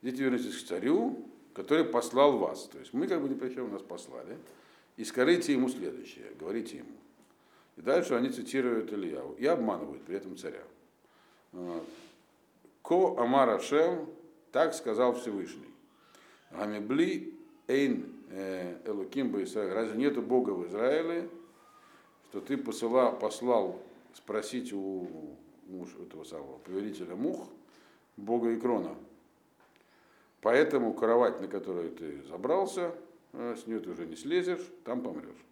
Идите 0.01 0.25
вернитесь 0.25 0.63
к 0.63 0.67
царю, 0.67 1.27
который 1.55 1.85
послал 1.85 2.39
вас. 2.39 2.65
То 2.65 2.79
есть 2.79 2.93
мы 2.93 3.07
как 3.07 3.21
бы 3.21 3.29
ни 3.29 3.35
при 3.35 3.53
чем 3.53 3.71
нас 3.71 3.83
послали. 3.83 4.37
И 4.97 5.05
скажите 5.05 5.53
ему 5.53 5.69
следующее, 5.69 6.33
говорите 6.39 6.79
ему. 6.79 6.97
И 7.77 7.83
дальше 7.83 8.15
они 8.15 8.29
цитируют 8.31 8.93
Ильяву 8.93 9.35
и 9.35 9.47
обманывают 9.47 10.03
при 10.03 10.17
этом 10.17 10.37
царя. 10.37 10.63
Ко 12.83 13.17
Амара 13.19 13.59
Шем, 13.59 14.09
так 14.51 14.75
сказал 14.75 15.15
Всевышний. 15.15 15.72
Гамебли 16.53 17.35
Эйн 17.67 18.13
э, 18.31 18.79
Элуким 18.87 19.43
Израиль. 19.43 19.73
Разве 19.73 19.99
нету 19.99 20.23
Бога 20.23 20.51
в 20.51 20.69
Израиле, 20.69 21.29
что 22.31 22.41
ты 22.41 22.57
посылал, 22.57 23.19
послал 23.19 23.81
спросить 24.15 24.73
у 24.73 25.37
муж 25.69 25.89
этого 26.01 26.25
самого 26.25 26.59
повелителя 26.59 27.15
мух, 27.15 27.49
Бога 28.17 28.55
Икрона. 28.55 28.95
Поэтому 30.41 30.93
кровать, 30.93 31.41
на 31.41 31.49
которую 31.49 31.91
ты 31.93 32.23
забрался, 32.25 32.95
э, 33.33 33.57
с 33.57 33.67
нее 33.67 33.81
ты 33.81 33.91
уже 33.91 34.07
не 34.07 34.17
слезешь, 34.17 34.67
там 34.85 35.03
помрешь. 35.03 35.45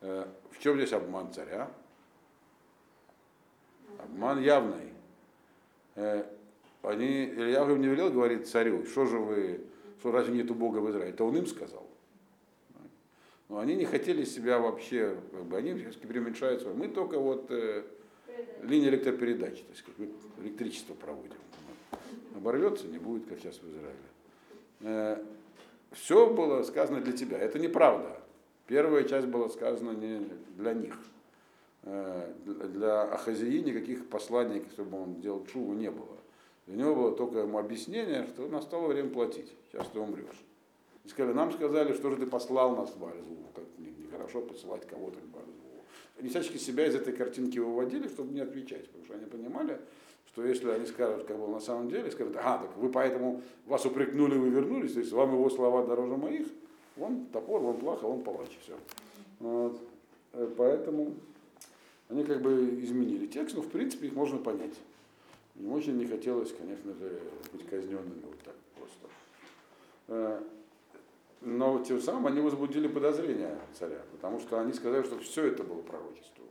Э, 0.00 0.26
в 0.50 0.58
чем 0.58 0.76
здесь 0.76 0.92
обман 0.92 1.32
царя? 1.32 1.70
Обман 3.98 4.40
явный. 4.40 4.92
Они, 6.82 7.26
Илья 7.26 7.66
не 7.66 7.86
велел 7.86 8.10
говорить 8.10 8.48
царю, 8.48 8.84
что 8.86 9.04
же 9.04 9.18
вы 9.18 9.60
что 10.02 10.10
разве 10.10 10.34
нету 10.34 10.52
Бога 10.56 10.78
в 10.78 10.90
Израиле? 10.90 11.10
Это 11.10 11.22
он 11.22 11.36
им 11.36 11.46
сказал. 11.46 11.88
Но 13.48 13.60
они 13.60 13.76
не 13.76 13.84
хотели 13.84 14.24
себя 14.24 14.58
вообще, 14.58 15.16
как 15.30 15.44
бы, 15.44 15.56
они 15.56 15.74
преуменьшают 15.74 16.60
свое. 16.60 16.76
Мы 16.76 16.88
только 16.88 17.20
вот 17.20 17.46
э, 17.50 17.84
линия 18.62 18.88
электропередачи, 18.88 19.62
то 19.62 19.70
есть 19.70 19.82
как 19.82 19.94
электричество 20.42 20.94
проводим. 20.94 21.36
Оборвется, 22.34 22.88
не 22.88 22.98
будет, 22.98 23.26
как 23.26 23.38
сейчас 23.38 23.60
в 23.60 23.70
Израиле. 23.70 23.96
Э, 24.80 25.24
все 25.92 26.28
было 26.28 26.64
сказано 26.64 27.00
для 27.00 27.12
тебя. 27.12 27.38
Это 27.38 27.60
неправда. 27.60 28.18
Первая 28.66 29.04
часть 29.04 29.28
была 29.28 29.48
сказана 29.50 29.92
не 29.92 30.28
для 30.56 30.74
них. 30.74 30.98
Э, 31.84 32.32
для 32.44 33.02
Ахазии 33.02 33.58
никаких 33.58 34.08
посланий, 34.08 34.64
чтобы 34.72 35.00
он 35.00 35.20
делал 35.20 35.46
чуву, 35.46 35.74
не 35.74 35.92
было. 35.92 36.18
У 36.66 36.72
него 36.72 36.94
было 36.94 37.12
только 37.12 37.40
ему 37.40 37.58
объяснение, 37.58 38.26
что 38.26 38.46
настало 38.48 38.88
время 38.88 39.10
платить, 39.10 39.52
сейчас 39.70 39.88
ты 39.88 39.98
умрешь. 39.98 40.42
И 41.04 41.08
сказали, 41.08 41.34
нам 41.34 41.52
сказали, 41.52 41.92
что 41.92 42.10
же 42.10 42.16
ты 42.16 42.26
послал 42.26 42.76
нас 42.76 42.90
в 42.90 42.98
Бальзу, 42.98 43.36
как 43.54 43.64
нехорошо 43.78 44.40
посылать 44.42 44.86
кого-то 44.86 45.18
в 45.18 45.26
Бальзу. 45.26 45.50
Они 46.18 46.28
всячески 46.28 46.58
себя 46.58 46.86
из 46.86 46.94
этой 46.94 47.12
картинки 47.12 47.58
выводили, 47.58 48.06
чтобы 48.06 48.32
не 48.32 48.40
отвечать, 48.40 48.86
потому 48.86 49.04
что 49.04 49.14
они 49.14 49.26
понимали, 49.26 49.80
что 50.26 50.44
если 50.46 50.70
они 50.70 50.86
скажут, 50.86 51.26
как 51.26 51.36
было 51.36 51.48
на 51.48 51.60
самом 51.60 51.90
деле, 51.90 52.10
скажут, 52.10 52.36
а, 52.36 52.58
так 52.58 52.76
вы 52.76 52.88
поэтому 52.90 53.42
вас 53.66 53.84
упрекнули, 53.84 54.36
вы 54.36 54.50
вернулись, 54.50 54.92
то 54.92 55.00
есть 55.00 55.12
вам 55.12 55.32
его 55.32 55.50
слова 55.50 55.84
дороже 55.84 56.16
моих, 56.16 56.46
он 56.96 57.26
топор, 57.26 57.62
он 57.62 57.78
плохо, 57.78 58.04
он 58.04 58.22
палач, 58.22 58.50
все. 58.62 58.74
Вот. 59.40 59.80
Э, 60.32 60.48
поэтому 60.56 61.14
они 62.08 62.24
как 62.24 62.40
бы 62.42 62.78
изменили 62.80 63.26
текст, 63.26 63.56
но 63.56 63.62
в 63.62 63.68
принципе 63.68 64.06
их 64.06 64.14
можно 64.14 64.38
понять. 64.38 64.74
Им 65.56 65.72
очень 65.72 65.96
не 65.96 66.06
хотелось, 66.06 66.52
конечно 66.52 66.94
же, 66.94 67.20
быть 67.52 67.66
казненными 67.66 68.22
вот 68.24 68.38
так 68.40 68.54
просто. 68.76 69.08
Э, 70.08 70.42
но 71.40 71.82
тем 71.84 72.00
самым 72.00 72.26
они 72.26 72.40
возбудили 72.40 72.88
подозрения 72.88 73.58
царя, 73.74 74.02
потому 74.12 74.38
что 74.40 74.60
они 74.60 74.72
сказали, 74.72 75.02
что 75.02 75.18
все 75.18 75.46
это 75.46 75.64
было 75.64 75.82
пророчество. 75.82 76.44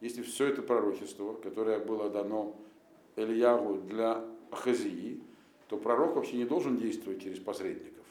Если 0.00 0.22
все 0.22 0.46
это 0.46 0.62
пророчество, 0.62 1.34
которое 1.34 1.80
было 1.80 2.08
дано 2.08 2.56
Ильягу 3.16 3.78
для 3.82 4.24
Ахазии, 4.50 5.20
то 5.68 5.76
пророк 5.76 6.14
вообще 6.14 6.36
не 6.36 6.44
должен 6.44 6.76
действовать 6.76 7.22
через 7.22 7.38
посредников. 7.40 8.04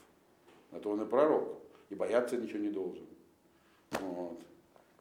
А 0.71 0.79
то 0.79 0.89
он 0.91 1.01
и 1.01 1.05
пророк, 1.05 1.57
и 1.89 1.95
бояться 1.95 2.37
ничего 2.37 2.59
не 2.59 2.69
должен. 2.69 3.05
Вот. 3.91 4.39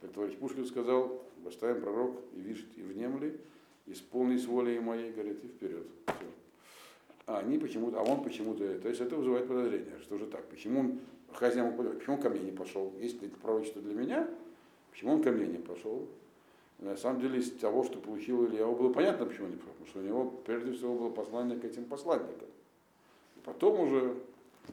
Как 0.00 0.12
товарищ 0.12 0.37
Пушкин 0.37 0.64
сказал, 0.66 1.23
восставим 1.43 1.83
пророк 1.83 2.21
и 2.35 2.40
видит 2.40 2.66
и 2.76 2.83
внемли, 2.83 3.40
исполни 3.87 4.37
с 4.37 4.47
волей 4.47 4.81
моей, 4.81 5.12
говорит, 5.12 5.43
и 5.45 5.49
вперед. 5.49 5.87
Все. 6.07 6.26
А 7.26 7.38
они 7.38 7.59
почему-то, 7.59 8.00
а 8.00 8.02
он 8.02 8.23
почему-то, 8.23 8.78
то 8.78 8.88
есть 8.88 9.00
это 9.00 9.16
вызывает 9.16 9.49
подозрение, 9.49 9.99
что 10.00 10.16
же 10.16 10.26
так, 10.26 10.45
почему 10.49 10.81
он, 10.81 11.00
хозяин, 11.33 11.76
почему 11.76 12.16
он 12.16 12.23
ко 12.23 12.31
мне 12.31 12.40
не 12.40 12.52
пошел, 12.52 12.93
если 13.00 13.26
это 13.26 13.37
пророчество 13.38 13.83
для 13.83 13.95
меня, 13.95 14.28
почему 14.93 15.14
он 15.14 15.23
ко 15.23 15.33
мне 15.33 15.47
не 15.47 15.59
пошел? 15.59 16.07
На 16.78 16.97
самом 16.97 17.21
деле 17.21 17.40
из 17.40 17.50
того, 17.52 17.83
что 17.85 17.99
получил 17.99 18.47
Илья, 18.47 18.66
было 18.66 18.93
понятно, 18.93 19.26
почему 19.26 19.47
он 19.47 19.52
не 19.52 19.57
пошел, 19.57 19.73
потому 19.73 19.88
что 19.88 19.99
у 19.99 20.02
него 20.02 20.31
прежде 20.45 20.73
всего 20.73 20.95
было 20.95 21.11
послание 21.11 21.59
к 21.59 21.64
этим 21.64 21.87
посланникам. 21.87 22.49
И 23.37 23.40
потом 23.45 23.81
уже 23.81 24.14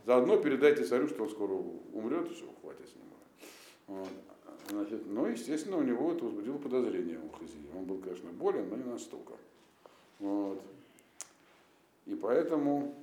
заодно 0.06 0.38
передайте 0.38 0.84
царю, 0.84 1.08
что 1.08 1.24
он 1.24 1.30
скоро 1.30 1.54
умрет, 1.94 2.30
и 2.30 2.34
все, 2.34 2.46
хватит 2.62 2.88
с 2.88 2.96
него. 2.96 4.00
Вот. 4.00 4.10
Значит, 4.70 5.08
но, 5.08 5.28
естественно, 5.28 5.78
у 5.78 5.82
него 5.82 6.12
это 6.12 6.26
возбудило 6.26 6.58
подозрение 6.58 7.20
у 7.20 7.30
Хазии. 7.36 7.68
Болен, 8.44 8.70
но 8.70 8.76
не 8.76 8.84
настолько. 8.84 9.34
Вот. 10.20 10.62
И 12.06 12.16
поэтому 12.16 12.94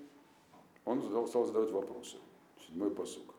он 0.84 1.02
задал, 1.02 1.26
стал 1.26 1.46
задавать 1.46 1.70
вопросы. 1.70 2.18
Седьмой 2.66 2.90
посук. 2.90 3.34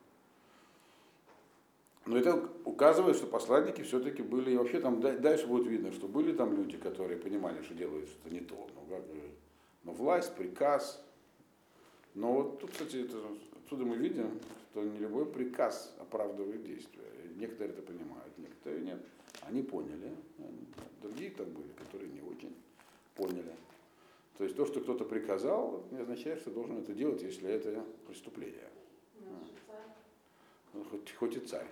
Но 2.07 2.17
это 2.17 2.49
указывает, 2.65 3.15
что 3.15 3.27
посланники 3.27 3.83
все-таки 3.83 4.23
были, 4.23 4.51
и 4.51 4.57
вообще 4.57 4.79
там 4.79 4.99
дальше 4.99 5.45
будет 5.45 5.67
видно, 5.67 5.91
что 5.91 6.07
были 6.07 6.33
там 6.33 6.55
люди, 6.55 6.77
которые 6.77 7.19
понимали, 7.19 7.61
что 7.61 7.75
делают 7.75 8.09
что-то 8.09 8.33
не 8.33 8.39
то. 8.39 8.55
Но, 8.75 8.95
как 8.95 9.05
бы, 9.05 9.21
но 9.83 9.91
власть, 9.93 10.35
приказ. 10.35 11.03
Но 12.15 12.33
вот 12.33 12.59
тут, 12.59 12.71
кстати, 12.71 13.05
это, 13.05 13.17
отсюда 13.63 13.85
мы 13.85 13.97
видим, 13.97 14.39
что 14.71 14.83
не 14.83 14.97
любой 14.97 15.27
приказ 15.27 15.95
оправдывает 15.99 16.63
действие. 16.63 17.05
Некоторые 17.35 17.73
это 17.73 17.83
понимают, 17.83 18.35
некоторые 18.37 18.81
нет. 18.81 18.99
Они 19.51 19.63
поняли, 19.63 20.15
другие 21.01 21.29
так 21.29 21.45
были, 21.47 21.73
которые 21.73 22.09
не 22.09 22.21
очень 22.21 22.55
поняли. 23.15 23.53
То 24.37 24.45
есть 24.45 24.55
то, 24.55 24.65
что 24.65 24.79
кто-то 24.79 25.03
приказал, 25.03 25.83
не 25.91 25.97
означает, 25.97 26.39
что 26.39 26.51
должен 26.51 26.77
это 26.77 26.93
делать, 26.93 27.21
если 27.21 27.49
это 27.49 27.83
преступление. 28.07 28.69
Ну, 30.73 30.85
хоть, 30.85 31.13
хоть 31.15 31.35
и 31.35 31.39
царь. 31.41 31.67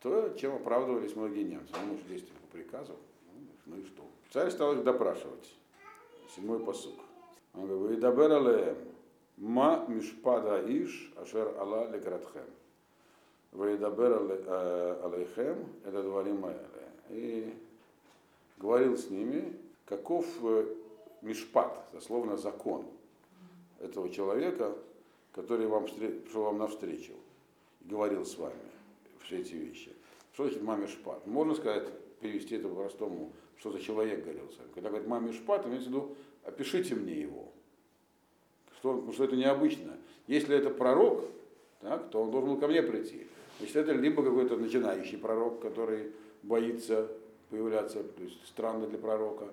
То, 0.00 0.28
чем 0.38 0.54
оправдывались 0.54 1.16
многие 1.16 1.42
немцы. 1.42 1.72
Ну, 1.72 1.92
мы 1.92 1.98
же 1.98 2.04
действовали 2.04 2.40
по 2.42 2.56
приказу. 2.56 2.96
Ну 3.66 3.76
и 3.76 3.84
что? 3.84 4.04
Царь 4.30 4.52
стал 4.52 4.74
их 4.74 4.84
допрашивать. 4.84 5.56
Седьмой 6.36 6.60
посук. 6.60 7.00
Он 7.54 7.66
говорит, 7.66 7.98
«Идабер 7.98 8.76
ма 9.38 9.84
мишпада 9.88 10.62
иш, 10.68 11.12
ашер 11.16 11.48
ала 11.58 11.90
лекаратхем. 11.90 12.46
Ваидабер 13.52 14.12
алейхем, 15.02 15.66
это 15.84 16.02
дворим 16.02 16.44
И 17.10 17.54
говорил 18.58 18.96
с 18.96 19.10
ними, 19.10 19.56
каков 19.86 20.26
мишпат, 21.22 21.88
дословно 21.92 22.36
закон 22.36 22.84
этого 23.80 24.10
человека, 24.10 24.76
который 25.32 25.66
вам 25.66 25.84
пришел 25.84 26.44
вам 26.44 26.58
навстречу 26.58 27.12
говорил 27.88 28.24
с 28.24 28.36
вами 28.36 28.54
все 29.24 29.38
эти 29.38 29.54
вещи. 29.54 29.92
Что 30.32 30.44
значит 30.44 30.62
маме 30.62 30.86
шпат? 30.86 31.26
Можно 31.26 31.54
сказать, 31.54 31.88
перевести 32.20 32.56
это 32.56 32.68
по-простому, 32.68 33.32
что 33.58 33.72
за 33.72 33.80
человек 33.80 34.22
говорил 34.22 34.48
с 34.48 34.58
вами. 34.58 34.70
Когда 34.74 34.90
говорит 34.90 35.08
маме 35.08 35.32
шпат, 35.32 35.66
имеется 35.66 35.88
в 35.88 35.92
виду, 35.92 36.16
опишите 36.44 36.94
мне 36.94 37.20
его. 37.20 37.52
Что, 38.78 38.94
потому 38.94 39.12
что 39.12 39.24
это 39.24 39.36
необычно. 39.36 39.96
Если 40.28 40.56
это 40.56 40.70
пророк, 40.70 41.24
так, 41.80 42.10
то 42.10 42.22
он 42.22 42.30
должен 42.30 42.50
был 42.50 42.60
ко 42.60 42.68
мне 42.68 42.82
прийти. 42.82 43.26
Значит, 43.58 43.76
это 43.76 43.92
либо 43.92 44.22
какой-то 44.22 44.56
начинающий 44.56 45.18
пророк, 45.18 45.60
который 45.60 46.12
боится 46.42 47.08
появляться, 47.50 48.02
то 48.02 48.22
есть 48.22 48.46
странно 48.46 48.86
для 48.86 48.98
пророка, 48.98 49.48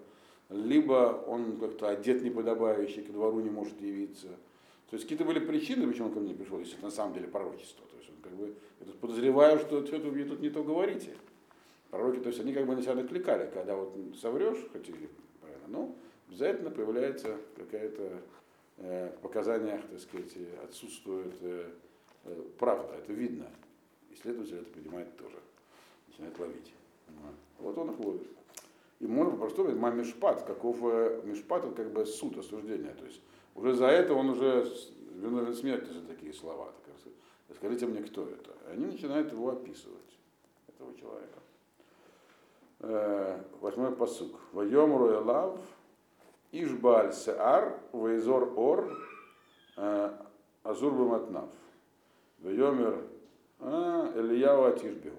либо 0.50 1.24
он 1.28 1.58
как-то 1.58 1.90
одет 1.90 2.22
неподобающий, 2.22 3.02
к 3.02 3.12
двору 3.12 3.40
не 3.40 3.50
может 3.50 3.82
явиться. 3.82 4.28
То 4.90 4.98
есть 4.98 5.06
какие-то 5.06 5.26
были 5.26 5.40
причины, 5.40 5.88
почему 5.88 6.10
он 6.10 6.14
ко 6.14 6.20
мне 6.20 6.34
пришел, 6.34 6.60
если 6.60 6.76
это 6.76 6.86
на 6.86 6.92
самом 6.92 7.14
деле 7.14 7.28
пророчество. 7.28 7.86
То 7.88 7.98
есть 7.98 8.10
он 8.10 8.16
как 8.22 8.34
бы, 8.34 8.54
я 8.80 8.86
тут 8.86 9.00
подозреваю, 9.00 9.60
что 9.60 9.86
что-то 9.86 10.10
вы 10.10 10.24
тут 10.26 10.42
не 10.42 10.50
то 10.50 10.64
говорите. 10.64 11.16
Пророки, 11.90 12.20
то 12.20 12.28
есть 12.30 12.40
они 12.40 12.54
как 12.54 12.68
бы 12.68 12.76
на 12.76 12.82
себя 12.82 12.96
накликали, 12.96 13.50
когда 13.52 13.76
вот 13.76 13.96
соврешь, 14.22 14.60
хотели 14.72 15.10
правильно, 15.42 15.68
но 15.68 15.96
обязательно 16.28 16.70
появляется 16.70 17.38
какая-то 17.56 18.22
э, 18.78 19.12
в 19.18 19.22
показаниях, 19.22 19.82
так 19.90 20.00
сказать, 20.00 20.38
отсутствует 20.64 21.34
э, 21.42 21.72
э, 22.26 22.44
правда, 22.60 22.96
это 22.96 23.14
видно. 23.14 23.48
Исследователь 24.15 24.57
это 24.57 24.69
понимает 24.72 25.15
тоже, 25.17 25.38
начинает 26.07 26.39
ловить. 26.39 26.74
Вот 27.60 27.77
он 27.77 27.91
их 27.91 28.00
ловит. 28.00 28.27
И 29.00 29.07
можно 29.07 29.31
по-простому 29.31 29.69
говорить, 29.69 29.81
мамишпат, 29.81 30.43
каков 30.43 30.77
э, 30.84 31.22
мишпат, 31.25 31.65
это 31.65 31.75
как 31.75 31.91
бы 31.91 32.05
суд, 32.05 32.38
осуждение. 32.38 32.93
То 32.93 33.05
есть 33.05 33.22
уже 33.53 33.74
за 33.74 33.88
это 33.88 34.13
он 34.13 34.29
уже 34.29 34.72
виновен 35.15 35.53
смерти 35.53 35.91
за 35.91 36.01
такие 36.01 36.34
слова. 36.34 36.72
Так, 36.86 37.55
скажите 37.57 37.86
мне, 37.88 38.01
кто 38.03 38.24
это? 38.24 38.51
И 38.67 38.74
они 38.74 38.86
начинают 38.86 39.31
его 39.31 39.51
описывать, 39.51 40.17
этого 40.67 40.95
человека. 40.98 41.39
Э, 42.79 43.41
восьмой 43.60 43.91
посук. 43.91 44.39
Вайом 44.53 44.95
руэлав 44.98 45.60
ишбаль 46.51 47.13
сеар 47.13 47.79
вейзор 47.91 48.53
ор 48.57 48.98
э, 49.75 50.17
азур 50.63 50.93
баматнав. 50.93 51.50
Вайомер 52.39 53.03
Ильяу 53.60 54.66
Атишбегу. 54.66 55.18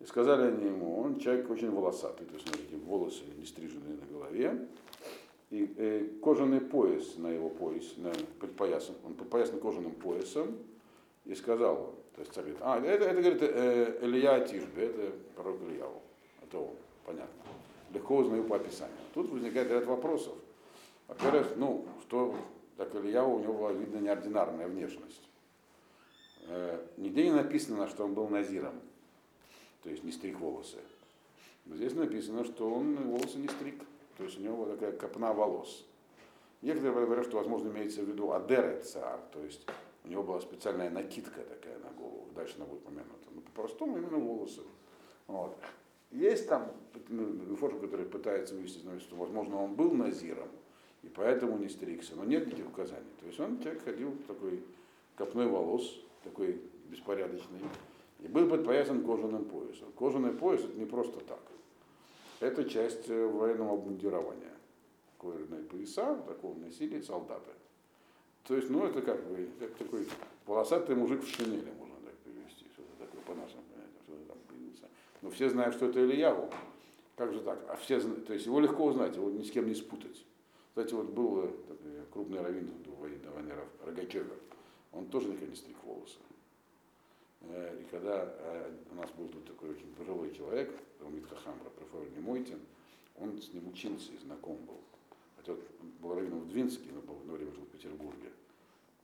И 0.00 0.04
сказали 0.04 0.48
они 0.48 0.66
ему, 0.66 1.00
он 1.00 1.18
человек 1.18 1.50
очень 1.50 1.70
волосатый, 1.70 2.26
то 2.26 2.34
есть 2.34 2.46
смотрите, 2.46 2.76
волосы 2.76 3.22
не 3.38 3.46
стриженные 3.46 3.96
на 3.96 4.06
голове, 4.06 4.68
и, 5.50 5.62
и 5.62 5.74
э, 5.76 6.06
кожаный 6.22 6.60
пояс 6.60 7.16
на 7.16 7.28
его 7.28 7.48
поясе, 7.48 7.94
на, 7.98 8.12
подпоясан, 8.40 8.94
он 9.04 9.14
подпоясан 9.14 9.58
кожаным 9.58 9.92
поясом, 9.92 10.58
и 11.24 11.34
сказал 11.34 11.94
то 12.16 12.22
есть 12.22 12.34
говорит, 12.34 12.56
а, 12.62 12.78
это, 12.78 13.04
это 13.04 13.20
говорит, 13.20 13.42
э, 13.42 13.98
Илья 14.00 14.40
Тишбе, 14.40 14.86
это 14.86 15.12
пророк 15.34 15.60
Ильяу, 15.68 16.00
это 16.42 16.58
он, 16.58 16.70
понятно. 17.04 17.42
Легко 17.92 18.16
узнаю 18.16 18.44
по 18.44 18.56
описанию. 18.56 18.96
Тут 19.12 19.28
возникает 19.28 19.70
ряд 19.70 19.84
вопросов. 19.84 20.32
Во-первых, 21.08 21.52
ну, 21.56 21.84
что 22.00 22.34
так 22.78 22.94
Ильяу, 22.94 23.36
у 23.36 23.40
него 23.40 23.52
была, 23.52 23.72
видно, 23.72 23.98
неординарная 23.98 24.66
внешность. 24.66 25.28
Э, 26.48 26.84
нигде 26.96 27.24
не 27.24 27.32
написано, 27.32 27.88
что 27.88 28.04
он 28.04 28.14
был 28.14 28.28
назиром 28.28 28.74
то 29.86 29.90
есть 29.90 30.02
не 30.02 30.10
стриг 30.10 30.40
волосы. 30.40 30.78
Но 31.64 31.76
здесь 31.76 31.94
написано, 31.94 32.44
что 32.44 32.68
он 32.68 32.96
волосы 32.96 33.38
не 33.38 33.46
стриг, 33.46 33.80
то 34.18 34.24
есть 34.24 34.36
у 34.36 34.42
него 34.42 34.56
вот 34.56 34.72
такая 34.72 34.90
копна 34.90 35.32
волос. 35.32 35.86
Некоторые 36.60 37.06
говорят, 37.06 37.24
что, 37.24 37.36
возможно, 37.36 37.68
имеется 37.68 38.02
в 38.02 38.08
виду 38.08 38.32
адерет 38.32 38.84
цар, 38.84 39.20
то 39.32 39.40
есть 39.44 39.64
у 40.04 40.08
него 40.08 40.24
была 40.24 40.40
специальная 40.40 40.90
накидка 40.90 41.40
такая 41.42 41.78
на 41.78 41.90
голову, 41.90 42.26
дальше 42.34 42.54
она 42.56 42.64
будет 42.64 42.80
упомянута. 42.80 43.28
Но 43.32 43.42
по-простому 43.42 43.96
именно 43.96 44.16
волосы. 44.16 44.62
Вот. 45.28 45.56
Есть 46.10 46.48
там 46.48 46.72
фото, 47.56 47.78
который 47.78 48.06
пытается 48.06 48.56
выяснить, 48.56 49.02
что, 49.02 49.14
возможно, 49.14 49.62
он 49.62 49.76
был 49.76 49.92
назиром, 49.92 50.48
и 51.04 51.08
поэтому 51.08 51.58
не 51.58 51.68
стригся, 51.68 52.16
но 52.16 52.24
нет 52.24 52.46
никаких 52.46 52.66
указаний. 52.66 53.06
То 53.20 53.26
есть 53.26 53.38
он 53.38 53.60
человек 53.60 53.84
ходил 53.84 54.16
такой 54.26 54.64
копной 55.14 55.46
волос, 55.46 56.00
такой 56.24 56.60
беспорядочный, 56.88 57.60
и 58.20 58.28
был 58.28 58.48
подпоясан 58.48 59.04
кожаным 59.04 59.44
поясом. 59.44 59.92
Кожаный 59.92 60.32
пояс 60.32 60.60
это 60.64 60.78
не 60.78 60.86
просто 60.86 61.20
так. 61.20 61.40
Это 62.40 62.64
часть 62.64 63.08
э, 63.08 63.26
военного 63.26 63.74
обмундирования. 63.74 64.52
Кожаные 65.18 65.62
пояса, 65.62 66.16
такого 66.26 66.58
носили 66.58 67.00
солдаты. 67.00 67.50
То 68.44 68.54
есть, 68.54 68.70
ну, 68.70 68.86
это 68.86 69.02
как 69.02 69.24
бы 69.26 69.48
как 69.58 69.74
такой 69.74 70.06
полосатый 70.44 70.94
мужик 70.94 71.22
в 71.22 71.28
шинели, 71.28 71.72
можно 71.78 71.96
так 72.04 72.14
перевести, 72.24 72.66
что-то 72.72 73.04
такое 73.04 73.22
по 73.22 73.34
нашим 73.34 73.60
понятиям, 73.72 74.02
что 74.04 74.12
там 74.28 74.38
появился. 74.48 74.84
Но 75.22 75.30
все 75.30 75.48
знают, 75.48 75.74
что 75.74 75.86
это 75.86 76.00
Ильяву. 76.04 76.50
Как 77.16 77.32
же 77.32 77.40
так? 77.40 77.58
А 77.68 77.76
все, 77.76 77.98
то 78.00 78.34
есть 78.34 78.46
его 78.46 78.60
легко 78.60 78.84
узнать, 78.84 79.16
его 79.16 79.30
ни 79.30 79.42
с 79.42 79.50
кем 79.50 79.66
не 79.66 79.74
спутать. 79.74 80.24
Кстати, 80.68 80.92
вот 80.92 81.06
был 81.06 81.44
э, 81.44 81.48
такой 81.68 81.90
крупный 82.12 82.40
раввин 82.40 82.70
до 82.84 82.90
войны 82.90 83.18
Рогачевер. 83.84 84.36
Он 84.96 85.06
тоже 85.06 85.28
никогда 85.28 85.48
не 85.48 85.56
стриг 85.56 85.76
волосы. 85.84 86.16
Э, 87.42 87.78
и 87.80 87.84
когда 87.90 88.34
э, 88.38 88.72
у 88.90 88.94
нас 88.94 89.10
был 89.10 89.28
тут 89.28 89.44
такой 89.44 89.70
очень 89.70 89.92
пожилой 89.94 90.34
человек, 90.34 90.74
Талмит 90.98 91.26
Хахамра, 91.28 91.68
профессор 91.70 92.08
Немойтин, 92.16 92.58
он 93.18 93.40
с 93.40 93.52
ним 93.52 93.68
учился 93.68 94.12
и 94.12 94.18
знаком 94.18 94.56
был. 94.66 94.80
Хотя 95.36 95.52
он 95.52 95.58
был 96.00 96.14
раввином 96.14 96.40
в 96.40 96.48
Двинске, 96.48 96.88
но 96.94 97.00
был, 97.02 97.18
на 97.26 97.34
время 97.34 97.52
жил 97.52 97.64
в 97.64 97.68
Петербурге. 97.68 98.30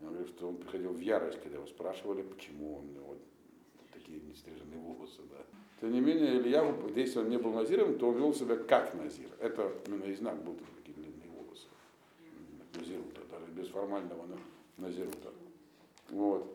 И 0.00 0.04
он 0.04 0.14
говорит, 0.14 0.28
что 0.34 0.48
он 0.48 0.56
приходил 0.56 0.92
в 0.92 1.00
ярость, 1.00 1.40
когда 1.42 1.58
его 1.58 1.66
спрашивали, 1.66 2.22
почему 2.22 2.78
он 2.78 2.86
вот, 3.06 3.18
такие 3.92 4.18
нестриженные 4.20 4.80
волосы. 4.80 5.20
Да. 5.30 5.44
Тем 5.80 5.92
не 5.92 6.00
менее, 6.00 6.38
Илья, 6.38 6.74
если 6.96 7.18
он 7.18 7.28
не 7.28 7.38
был 7.38 7.52
назиром, 7.52 7.98
то 7.98 8.08
он 8.08 8.16
вел 8.16 8.32
себя 8.34 8.56
как 8.56 8.94
назир. 8.94 9.28
Это 9.40 9.72
именно 9.86 10.04
и 10.04 10.14
знак 10.14 10.42
был 10.42 10.56
такие 10.78 10.94
длинные 10.94 11.28
волосы. 11.28 11.66
Назирута, 12.74 13.20
даже 13.30 13.46
без 13.52 13.68
формального 13.68 14.26
назирута. 14.78 15.32
Вот 16.12 16.46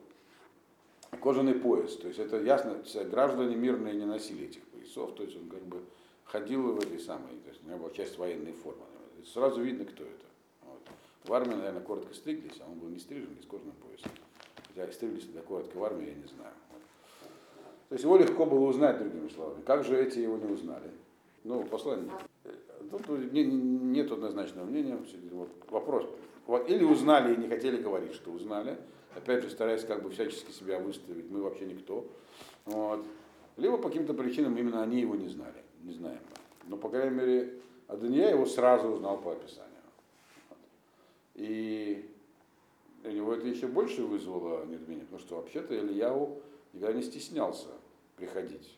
кожаный 1.20 1.54
пояс. 1.54 1.96
То 1.98 2.08
есть 2.08 2.20
это 2.20 2.42
ясно, 2.42 2.82
граждане 3.06 3.56
мирные 3.56 3.96
не 3.96 4.06
носили 4.06 4.46
этих 4.46 4.64
поясов, 4.68 5.16
то 5.16 5.24
есть 5.24 5.36
он 5.36 5.50
как 5.50 5.64
бы 5.64 5.82
ходил 6.26 6.74
в 6.74 6.80
этой 6.80 7.00
самой, 7.00 7.34
то 7.44 7.50
есть 7.50 7.64
у 7.64 7.68
него 7.68 7.80
была 7.80 7.90
часть 7.92 8.18
военной 8.18 8.54
формы. 8.54 8.84
Сразу 9.26 9.62
видно, 9.62 9.86
кто 9.86 10.04
это. 10.04 10.26
Вот. 10.62 10.80
В 11.26 11.34
армии, 11.34 11.56
наверное, 11.56 11.82
коротко 11.82 12.14
стриглись, 12.14 12.60
а 12.62 12.70
он 12.70 12.80
был 12.80 12.88
не 12.88 13.00
стрижен, 13.00 13.30
с 13.42 13.46
кожаным 13.46 13.74
поясом. 13.76 14.12
Хотя 14.68 14.92
стриглись 14.94 15.26
до 15.26 15.42
коротко 15.42 15.78
в 15.78 15.84
армии, 15.84 16.08
я 16.08 16.16
не 16.16 16.28
знаю. 16.28 16.54
Вот. 16.72 16.82
То 17.90 17.94
есть 17.94 18.04
его 18.04 18.18
легко 18.18 18.46
было 18.46 18.70
узнать, 18.70 19.00
другими 19.00 19.28
словами. 19.30 19.62
Как 19.66 19.84
же 19.84 20.02
эти 20.02 20.20
его 20.20 20.38
не 20.38 20.46
узнали? 20.46 20.92
Ну, 21.44 21.64
послание. 21.64 22.10
Тут 22.90 23.10
нет 23.10 24.12
однозначного 24.12 24.66
мнения. 24.66 24.98
Вот 25.32 25.50
вопрос. 25.70 26.06
Вот, 26.46 26.70
или 26.70 26.86
узнали 26.86 27.34
и 27.34 27.38
не 27.38 27.50
хотели 27.50 27.82
говорить, 27.82 28.14
что 28.14 28.32
узнали, 28.32 28.78
опять 29.18 29.44
же 29.44 29.50
стараясь 29.50 29.84
как 29.84 30.04
бы 30.04 30.10
всячески 30.10 30.52
себя 30.52 30.80
выставить, 30.80 31.30
мы 31.30 31.42
вообще 31.42 31.66
никто. 31.66 32.06
Вот. 32.66 33.04
Либо 33.58 33.78
по 33.78 33.90
каким-то 33.90 34.14
причинам 34.14 34.58
именно 34.58 34.84
они 34.84 35.02
его 35.02 35.16
не 35.16 35.28
знали, 35.28 35.64
не 35.84 35.94
знаем. 35.94 36.20
Но, 36.68 36.78
по 36.78 36.90
крайней 36.90 37.16
мере, 37.16 37.54
Адония 37.88 38.30
его 38.30 38.46
сразу 38.46 38.90
узнал 38.90 39.18
по 39.18 39.32
описанию. 39.32 39.72
Вот. 40.50 40.58
И 41.36 42.10
для 43.04 43.14
него 43.14 43.34
это 43.34 43.48
еще 43.48 43.68
больше 43.68 44.04
вызвало 44.04 44.66
недоумение, 44.66 45.06
потому 45.06 45.20
что 45.20 45.36
вообще-то 45.38 45.76
Ильяу 45.76 46.42
никогда 46.74 46.94
не 46.94 47.04
стеснялся 47.04 47.70
приходить 48.16 48.78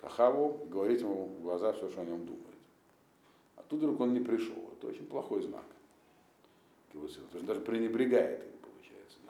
к 0.00 0.04
Ахаву 0.04 0.66
говорить 0.70 1.02
ему 1.02 1.26
в 1.26 1.42
глаза 1.42 1.72
все, 1.72 1.90
что 1.90 2.00
о 2.00 2.04
нем 2.04 2.24
думает. 2.24 2.44
А 3.56 3.62
тут 3.68 3.80
вдруг 3.80 4.00
он 4.00 4.14
не 4.14 4.20
пришел. 4.20 4.70
Это 4.72 4.88
очень 4.88 5.06
плохой 5.06 5.42
знак. 5.42 5.64
То 6.92 7.02
есть 7.02 7.18
даже 7.44 7.60
пренебрегает 7.60 8.42
им 8.42 8.50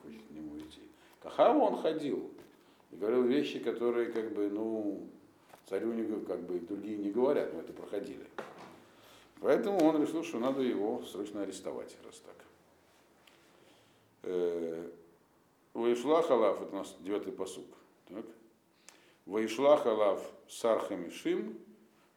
хочет 0.02 0.22
к 0.26 0.30
нему 0.30 0.58
идти. 0.58 0.80
К 1.20 1.26
Ахаву 1.26 1.60
он 1.60 1.76
ходил. 1.76 2.30
И 2.90 2.96
говорил 2.96 3.22
вещи, 3.22 3.58
которые, 3.58 4.10
как 4.12 4.32
бы, 4.32 4.48
ну, 4.50 5.06
царю 5.68 5.92
не, 5.92 6.04
как 6.24 6.40
бы, 6.40 6.58
другие 6.60 6.96
не 6.98 7.10
говорят, 7.10 7.52
мы 7.54 7.60
это 7.60 7.72
проходили. 7.72 8.26
Поэтому 9.40 9.84
он 9.84 10.02
решил, 10.02 10.22
что 10.24 10.38
надо 10.38 10.60
его 10.60 11.02
срочно 11.02 11.42
арестовать, 11.42 11.96
раз 12.04 12.20
так. 12.20 12.36
Ваишла 15.72 16.22
халав, 16.22 16.60
это 16.62 16.72
у 16.72 16.78
нас 16.78 16.96
девятый 17.00 17.32
посук. 17.32 17.66
Ваишла 19.24 19.76
халав 19.76 20.20
сархамишим 20.48 21.58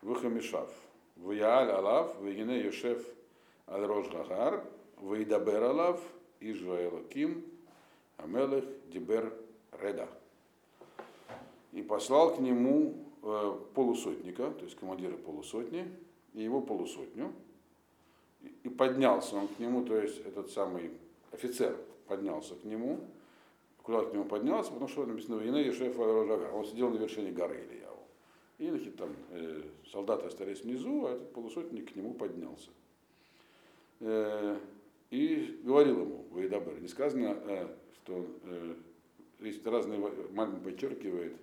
вахамишав. 0.01 0.69
Ваяаль 1.15 1.69
алав, 1.69 2.19
вегине 2.21 2.61
йошев 2.61 3.05
аль 3.67 3.85
рош 3.85 4.09
гагар, 4.09 4.65
ваидабер 4.97 5.63
алав, 5.63 6.01
Ижраэлаким, 6.39 7.45
Амелех 8.17 8.65
Дибер 8.89 9.33
Реда. 9.81 10.07
И 11.71 11.81
послал 11.81 12.35
к 12.35 12.39
нему 12.39 12.95
э, 13.23 13.59
полусотника, 13.73 14.51
то 14.51 14.63
есть 14.63 14.75
командира 14.77 15.17
полусотни, 15.17 15.91
и 16.33 16.43
его 16.43 16.61
полусотню. 16.61 17.33
И 18.63 18.69
поднялся 18.69 19.35
он 19.37 19.47
к 19.47 19.59
нему, 19.59 19.83
то 19.85 19.95
есть 19.95 20.19
этот 20.19 20.51
самый 20.51 20.91
офицер 21.31 21.77
поднялся 22.07 22.55
к 22.55 22.63
нему. 22.63 22.99
Куда 23.81 24.03
к 24.03 24.13
нему 24.13 24.25
поднялся? 24.25 24.71
Потому 24.71 24.87
что 24.87 25.05
написано 25.05 25.37
в 25.37 25.45
Ине 25.45 25.65
Ешеф 25.65 25.97
Он 25.99 26.65
сидел 26.65 26.89
на 26.89 26.97
вершине 26.97 27.31
горы 27.31 27.65
Ильяу. 27.69 27.97
И 28.57 28.69
значит, 28.69 28.95
там 28.95 29.09
э, 29.31 29.61
солдаты 29.91 30.27
остались 30.27 30.61
внизу, 30.61 31.05
а 31.05 31.11
этот 31.11 31.33
полусотник 31.33 31.91
к 31.91 31.95
нему 31.95 32.13
поднялся. 32.13 32.69
Э, 33.99 34.57
и 35.09 35.59
говорил 35.63 36.01
ему, 36.01 36.25
Ваидабер, 36.31 36.79
не 36.81 36.87
сказано, 36.87 37.37
э, 37.45 37.67
что 38.03 38.25
э, 38.43 38.75
есть 39.39 39.65
разные, 39.65 39.99
Мальбин 40.31 40.61
подчеркивает, 40.61 41.35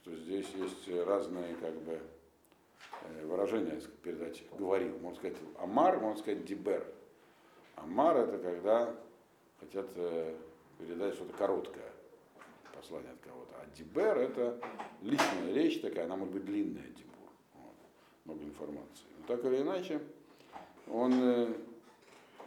что 0.00 0.14
здесь 0.16 0.46
есть 0.56 0.88
разные 1.06 1.54
как 1.56 1.74
бы 1.82 2.00
э, 3.02 3.26
выражения 3.26 3.80
передачи. 4.02 4.44
Говорил, 4.58 4.98
можно 4.98 5.18
сказать 5.18 5.36
Амар, 5.58 6.00
можно 6.00 6.18
сказать 6.18 6.44
Дибер. 6.44 6.84
Амар 7.76 8.16
это 8.16 8.38
когда 8.38 8.94
хотят 9.60 9.88
передать 10.78 11.14
что-то 11.14 11.32
короткое, 11.34 11.92
послание 12.74 13.12
от 13.12 13.20
кого-то. 13.20 13.54
А 13.56 13.66
Дибер 13.76 14.18
это 14.18 14.58
личная 15.02 15.52
речь 15.52 15.80
такая, 15.80 16.06
она 16.06 16.16
может 16.16 16.34
быть 16.34 16.44
длинная, 16.44 16.82
Дибур. 16.82 17.30
Вот. 17.54 17.74
Много 18.24 18.44
информации. 18.44 19.04
Но 19.18 19.26
так 19.26 19.44
или 19.44 19.62
иначе, 19.62 20.00
он 20.88 21.54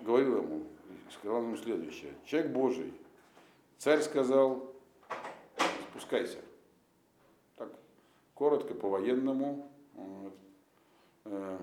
говорил 0.02 0.38
ему, 0.38 0.64
сказал 1.12 1.44
ему 1.44 1.56
следующее. 1.56 2.14
Человек 2.26 2.52
Божий, 2.52 2.94
царь 3.82 4.02
сказал, 4.02 4.74
спускайся. 5.90 6.38
Так, 7.58 7.70
коротко, 8.36 8.76
по-военному. 8.76 9.68
Э, 11.26 11.58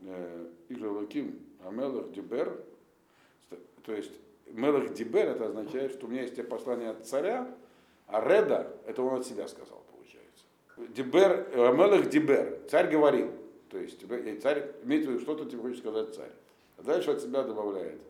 э, 0.00 0.46
איש 0.68 0.94
האלוקים 0.94 1.38
המלך 1.64 2.12
דיבר, 2.12 2.64
то 3.84 3.92
есть 3.92 4.12
מלך 4.46 4.92
דיבר 4.92 5.28
это 5.28 5.46
означает, 5.46 5.92
что 5.92 6.06
у 6.06 6.08
меня 6.08 6.22
есть 6.22 6.34
тебе 6.34 6.44
послание 6.44 6.90
от 6.90 7.06
царя, 7.06 7.52
а 8.06 8.20
רדה 8.20 8.76
это 8.86 9.02
он 9.02 9.20
от 9.20 9.26
себя 9.26 9.48
сказал, 9.48 9.82
получается. 9.90 10.44
דיבר, 10.94 11.48
המלך 11.54 12.08
דיבר, 12.08 12.60
царь 12.70 12.90
говорил. 12.90 13.30
То 13.70 13.78
есть 13.78 14.00
царь 14.42 14.72
имеет 14.84 15.06
в 15.06 15.10
виду, 15.10 15.20
что-то 15.20 15.44
тебе 15.44 15.60
хочет 15.62 15.78
сказать 15.78 16.14
царь. 16.14 16.32
А 16.76 16.82
дальше 16.82 17.10
от 17.12 17.20
себя 17.20 17.42
добавляет. 17.42 18.00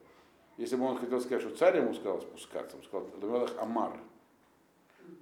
Если 0.59 0.77
бы 0.77 0.85
он 0.85 0.99
хотел 0.99 1.21
сказать, 1.21 1.41
что 1.43 1.57
царь 1.57 1.79
ему 1.79 1.95
сказал 1.95 2.21
спускаться, 2.21 2.77
он 2.77 2.83
сказал, 2.83 3.09
Мелах 3.23 3.57
Амар. 3.59 3.99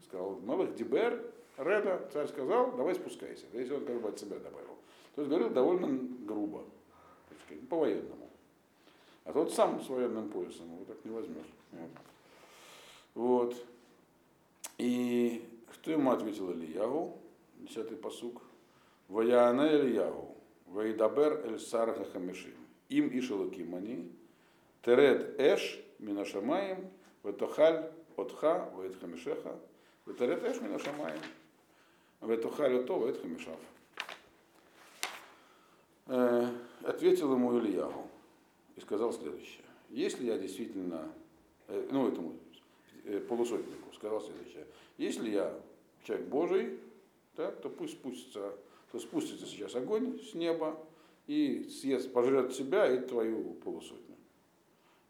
Сказал, 0.08 0.40
Мелах 0.40 0.74
Дибер, 0.74 1.22
Реда, 1.56 2.08
царь 2.12 2.26
сказал, 2.26 2.72
давай 2.72 2.94
спускайся. 2.94 3.44
Если 3.52 3.74
он 3.74 3.84
как 3.84 4.00
бы 4.00 4.08
от 4.08 4.18
себя 4.18 4.38
добавил. 4.38 4.76
То 5.14 5.22
есть 5.22 5.30
говорил 5.30 5.50
довольно 5.50 5.88
грубо, 6.26 6.64
по-военному. 7.68 8.28
А 9.24 9.32
тот 9.32 9.52
сам 9.52 9.80
с 9.80 9.88
военным 9.88 10.30
поясом, 10.30 10.72
его 10.74 10.84
так 10.84 11.04
не 11.04 11.10
возьмешь. 11.10 11.52
Вот. 13.14 13.56
И 14.78 15.44
что 15.72 15.92
ему 15.92 16.10
ответил 16.10 16.50
Ильягу, 16.52 17.18
десятый 17.56 17.96
посук? 17.96 18.42
Ваяна 19.08 19.68
Ильягу, 19.68 20.34
Ваидабер 20.66 21.46
Эль 21.46 21.60
Сарха 21.60 22.04
Хамишим 22.04 22.54
им 22.88 23.08
ишелуким 23.18 23.74
они, 23.74 24.10
теред 24.86 25.38
эш 25.40 25.80
минашамаем, 25.98 26.88
ветохаль 27.24 27.90
отха, 28.16 28.72
вет 28.80 28.98
хамишеха, 29.00 29.58
ветеред 30.06 30.44
эш 30.44 30.60
минашамаем, 30.60 31.18
ветохаль 32.22 32.76
ото, 32.76 33.04
вет 33.04 33.20
хамишав. 33.20 33.58
Ответил 36.84 37.32
ему 37.32 37.58
Ильягу 37.58 38.08
и 38.76 38.80
сказал 38.80 39.12
следующее. 39.12 39.64
Если 39.90 40.24
я 40.24 40.38
действительно, 40.38 41.12
ну 41.66 42.08
этому 42.08 42.36
полусотнику 43.28 43.92
сказал 43.92 44.20
следующее. 44.20 44.66
Если 44.98 45.30
я 45.30 45.52
человек 46.04 46.28
Божий, 46.28 46.78
да, 47.36 47.50
то 47.50 47.68
пусть 47.68 47.94
спустится, 47.94 48.54
то 48.92 49.00
спустится 49.00 49.46
сейчас 49.46 49.74
огонь 49.74 50.20
с 50.20 50.34
неба, 50.34 50.80
и 51.26 51.64
съест, 51.64 52.12
пожрет 52.12 52.54
себя 52.54 52.88
и 52.88 53.00
твою 53.00 53.54
полусотню. 53.54 54.05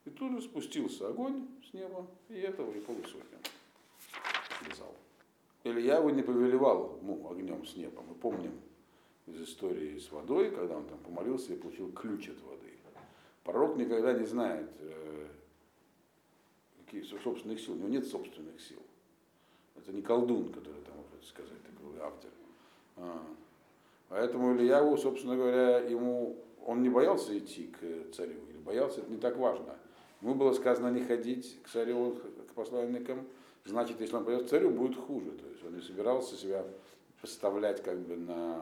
И 0.07 0.11
тут 0.11 0.33
же 0.33 0.41
спустился 0.41 1.09
огонь 1.09 1.47
с 1.69 1.75
неба, 1.75 2.07
и 2.29 2.35
этого 2.35 2.73
и 2.73 2.81
полусотню 2.81 3.39
связал. 4.63 4.95
Илья 5.65 5.97
его 5.97 6.11
не 6.11 6.23
повелевал 6.23 6.99
ему 7.03 7.29
огнем 7.29 7.67
с 7.67 7.77
неба. 7.77 8.03
Мы 8.09 8.15
помним 8.15 8.53
из 9.27 9.43
истории 9.43 9.99
с 9.99 10.11
водой, 10.13 10.53
когда 10.53 10.77
он 10.77 10.87
там 10.87 10.99
помолился 10.99 11.53
и 11.53 11.57
получил 11.57 11.91
ключ 11.93 12.29
от 12.29 12.41
воды. 12.43 12.73
Пророк 13.43 13.77
никогда 13.77 14.13
не 14.13 14.25
знает 14.25 14.71
э, 14.79 15.27
каких 16.85 17.05
собственных 17.05 17.61
сил. 17.61 17.75
У 17.75 17.77
него 17.77 17.89
нет 17.89 18.07
собственных 18.07 18.61
сил. 18.61 18.81
Это 19.77 19.93
не 19.93 20.03
колдун, 20.03 20.53
который 20.53 20.83
там 20.83 20.97
может 20.97 21.29
сказать, 21.29 21.63
такой 21.63 22.01
автор. 22.01 22.31
А, 22.97 23.27
Поэтому 24.09 24.57
Ильяву, 24.57 24.97
собственно 24.97 25.37
говоря, 25.37 25.79
ему, 25.81 26.37
он 26.65 26.83
не 26.83 26.89
боялся 26.89 27.37
идти 27.37 27.67
к 27.67 28.15
царю, 28.15 28.39
или 28.49 28.59
боялся, 28.59 29.01
это 29.01 29.11
не 29.11 29.19
так 29.19 29.37
важно. 29.37 29.77
Ему 30.27 30.35
было 30.35 30.53
сказано 30.55 30.89
не 30.89 31.05
ходить 31.05 31.57
к 31.63 31.69
царю, 31.69 32.17
к 32.49 32.55
посланникам, 32.55 33.25
значит, 33.65 34.01
если 34.01 34.17
он 34.17 34.25
пойдет 34.25 34.47
к 34.47 34.49
царю, 34.49 34.71
будет 34.71 34.97
хуже. 34.97 35.31
То 35.31 35.49
есть 35.49 35.65
он 35.65 35.77
не 35.77 35.81
собирался 35.81 36.35
себя 36.35 36.65
поставлять 37.21 37.81
как 37.81 37.97
бы 38.01 38.17
на, 38.17 38.61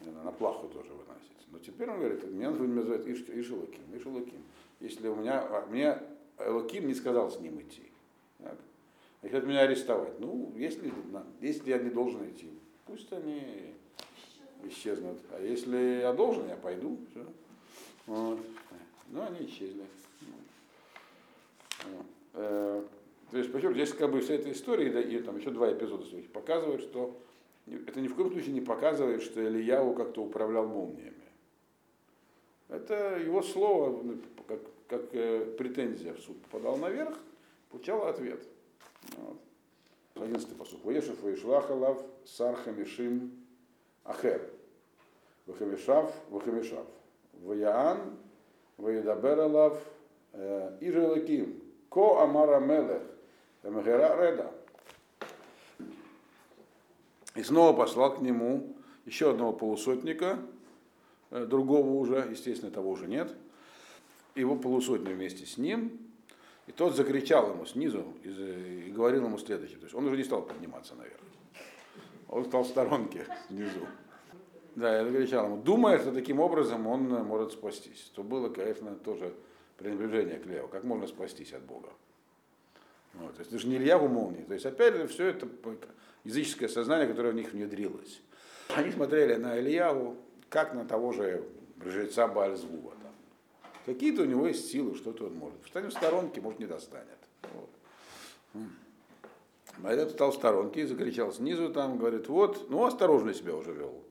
на, 0.00 0.32
плаху 0.32 0.66
тоже 0.66 0.88
выносить. 0.88 1.46
Но 1.52 1.60
теперь 1.60 1.88
он 1.88 2.00
говорит, 2.00 2.24
меня 2.24 2.50
называют 2.50 3.06
Иш, 3.06 3.20
Ишелаким, 3.28 3.96
Ишелаким. 3.96 4.42
Если 4.80 5.06
у 5.06 5.14
меня, 5.14 5.46
а, 5.48 5.66
мне 5.70 6.02
Элаким 6.40 6.88
не 6.88 6.94
сказал 6.94 7.30
с 7.30 7.38
ним 7.38 7.60
идти. 7.60 7.84
Так? 8.38 8.58
Они 9.20 9.30
хотят 9.30 9.46
меня 9.46 9.60
арестовать. 9.60 10.18
Ну, 10.18 10.52
если, 10.56 10.92
если 11.40 11.70
я 11.70 11.78
не 11.78 11.90
должен 11.90 12.28
идти, 12.28 12.50
пусть 12.86 13.12
они 13.12 13.72
исчезнут. 14.64 15.20
А 15.30 15.40
если 15.40 16.00
я 16.00 16.12
должен, 16.12 16.48
я 16.48 16.56
пойду. 16.56 16.98
Все. 17.12 17.24
Вот. 18.08 18.40
Ну, 19.10 19.22
они 19.22 19.46
исчезли. 19.46 19.84
Э, 22.34 22.82
то 23.30 23.38
есть, 23.38 23.52
почему 23.52 23.72
здесь 23.72 23.92
как 23.92 24.10
бы 24.10 24.20
вся 24.20 24.34
эта 24.34 24.50
история, 24.52 25.00
и 25.00 25.18
там 25.20 25.38
еще 25.38 25.50
два 25.50 25.72
эпизода 25.72 26.04
показывают, 26.32 26.82
что 26.82 27.18
это 27.66 28.00
ни 28.00 28.08
в 28.08 28.14
коем 28.14 28.30
случае 28.32 28.52
не 28.52 28.60
показывает, 28.60 29.22
что 29.22 29.42
Ильяу 29.42 29.94
как-то 29.94 30.22
управлял 30.22 30.66
молниями. 30.66 31.14
Это 32.68 33.18
его 33.18 33.42
слово, 33.42 34.02
ну, 34.02 34.18
как, 34.46 34.60
как 34.88 35.14
э, 35.14 35.54
претензия 35.58 36.14
в 36.14 36.20
суд 36.20 36.40
попадал 36.42 36.76
наверх, 36.76 37.18
получал 37.70 38.06
ответ. 38.06 38.42
Вот. 39.16 39.38
11 40.14 40.56
посуд. 40.56 40.84
Воешев 40.84 41.22
Ваишлахалав 41.22 42.04
Сархамишим 42.24 43.32
Ахер. 44.04 44.50
Вахамишав, 45.46 46.14
Вахамишав. 46.30 46.86
Ваяан, 47.42 48.16
Ваидабер 48.76 49.40
Алав, 49.40 49.82
Ирелаким. 50.80 51.61
Ко 51.92 52.22
Амара 52.22 52.58
Мелех. 52.58 53.02
Мегера 53.62 54.16
Реда. 54.20 54.50
И 57.34 57.42
снова 57.42 57.76
послал 57.76 58.16
к 58.16 58.20
нему 58.20 58.74
еще 59.04 59.30
одного 59.30 59.52
полусотника, 59.52 60.38
другого 61.30 61.88
уже, 61.88 62.26
естественно, 62.30 62.70
того 62.70 62.90
уже 62.90 63.06
нет, 63.06 63.34
его 64.34 64.56
полусотни 64.56 65.12
вместе 65.12 65.46
с 65.46 65.56
ним, 65.58 65.98
и 66.66 66.72
тот 66.72 66.94
закричал 66.94 67.50
ему 67.50 67.64
снизу 67.66 68.04
и 68.22 68.90
говорил 68.94 69.24
ему 69.24 69.38
следующее. 69.38 69.78
То 69.78 69.84
есть 69.84 69.94
он 69.94 70.06
уже 70.06 70.16
не 70.16 70.24
стал 70.24 70.42
подниматься 70.42 70.94
наверх. 70.94 71.20
Он 72.28 72.44
стал 72.44 72.64
в 72.64 72.68
сторонке 72.68 73.26
внизу. 73.48 73.86
Да, 74.74 74.98
я 74.98 75.04
закричал 75.04 75.46
ему, 75.46 75.56
думая, 75.58 75.98
что 75.98 76.12
таким 76.12 76.40
образом 76.40 76.86
он 76.86 77.08
может 77.24 77.52
спастись. 77.52 78.10
То 78.14 78.22
было, 78.22 78.48
конечно, 78.48 78.94
тоже 78.94 79.34
пренебрежение 79.78 80.38
к 80.38 80.46
Леву. 80.46 80.68
Как 80.68 80.84
можно 80.84 81.06
спастись 81.06 81.52
от 81.52 81.62
Бога? 81.62 81.88
Вот, 83.14 83.34
то 83.34 83.40
есть 83.40 83.50
это 83.50 83.60
же 83.60 83.68
не 83.68 83.76
Ильяву 83.76 84.08
молнии. 84.08 84.42
То 84.42 84.54
есть 84.54 84.66
опять 84.66 84.94
же 84.94 85.06
все 85.06 85.26
это 85.26 85.48
языческое 86.24 86.68
сознание, 86.68 87.06
которое 87.06 87.30
в 87.32 87.34
них 87.34 87.52
внедрилось. 87.52 88.20
Они 88.68 88.90
смотрели 88.90 89.34
на 89.34 89.58
Ильяву, 89.58 90.16
как 90.48 90.74
на 90.74 90.84
того 90.86 91.12
же 91.12 91.44
жреца 91.84 92.28
Баальзвува. 92.28 92.94
Какие-то 93.84 94.22
у 94.22 94.24
него 94.26 94.46
есть 94.46 94.70
силы, 94.70 94.94
что-то 94.94 95.26
он 95.26 95.34
может. 95.34 95.58
Встанет 95.64 95.92
в 95.92 95.96
сторонке, 95.96 96.40
может, 96.40 96.60
не 96.60 96.66
достанет. 96.66 97.18
Вот. 97.52 97.70
А 99.82 99.92
этот 99.92 100.10
встал 100.10 100.30
в 100.30 100.34
сторонке 100.34 100.82
и 100.82 100.84
закричал 100.84 101.32
снизу, 101.32 101.72
там, 101.72 101.98
говорит, 101.98 102.28
вот, 102.28 102.70
ну, 102.70 102.84
осторожно 102.84 103.34
себя 103.34 103.56
уже 103.56 103.72
вел. 103.72 104.04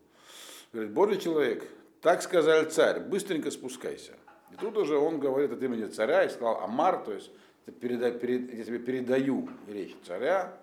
Говорит, 0.73 0.91
Божий 0.91 1.17
человек, 1.19 1.67
так 2.01 2.21
сказал 2.21 2.65
царь, 2.65 2.99
быстренько 2.99 3.51
спускайся. 3.51 4.13
И 4.51 4.55
тут 4.57 4.77
уже 4.77 4.97
он 4.97 5.19
говорит 5.19 5.51
от 5.51 5.61
имени 5.61 5.85
царя 5.87 6.23
и 6.23 6.29
сказал 6.29 6.61
Амар, 6.61 7.03
то 7.03 7.13
есть 7.13 7.31
переда, 7.79 8.11
перед, 8.11 8.53
я 8.53 8.63
тебе 8.63 8.79
передаю 8.79 9.49
речь 9.67 9.95
царя, 10.05 10.57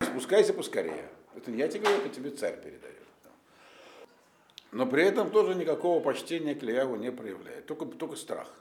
спускайся 0.00 0.52
поскорее. 0.52 1.08
Это 1.36 1.50
не 1.50 1.58
я 1.58 1.68
тебе 1.68 1.84
говорю, 1.84 1.98
это 2.00 2.08
тебе 2.08 2.30
царь 2.30 2.60
передает. 2.60 2.96
Но 4.70 4.86
при 4.86 5.04
этом 5.04 5.30
тоже 5.30 5.54
никакого 5.54 6.00
почтения 6.02 6.54
к 6.54 6.62
Ильяву 6.62 6.96
не 6.96 7.10
проявляет, 7.10 7.66
только, 7.66 7.86
только 7.86 8.16
страх. 8.16 8.52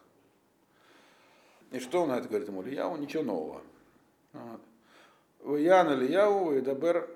И 1.72 1.80
что 1.80 2.04
он 2.04 2.10
на 2.10 2.18
это 2.18 2.30
говорит 2.30 2.48
ему? 2.48 2.64
Ильяву 2.64 2.96
ничего 2.96 3.24
нового. 3.24 3.62
Ян 5.44 5.92
Ильяву 5.94 6.54
и 6.54 6.62
Дабер 6.62 7.10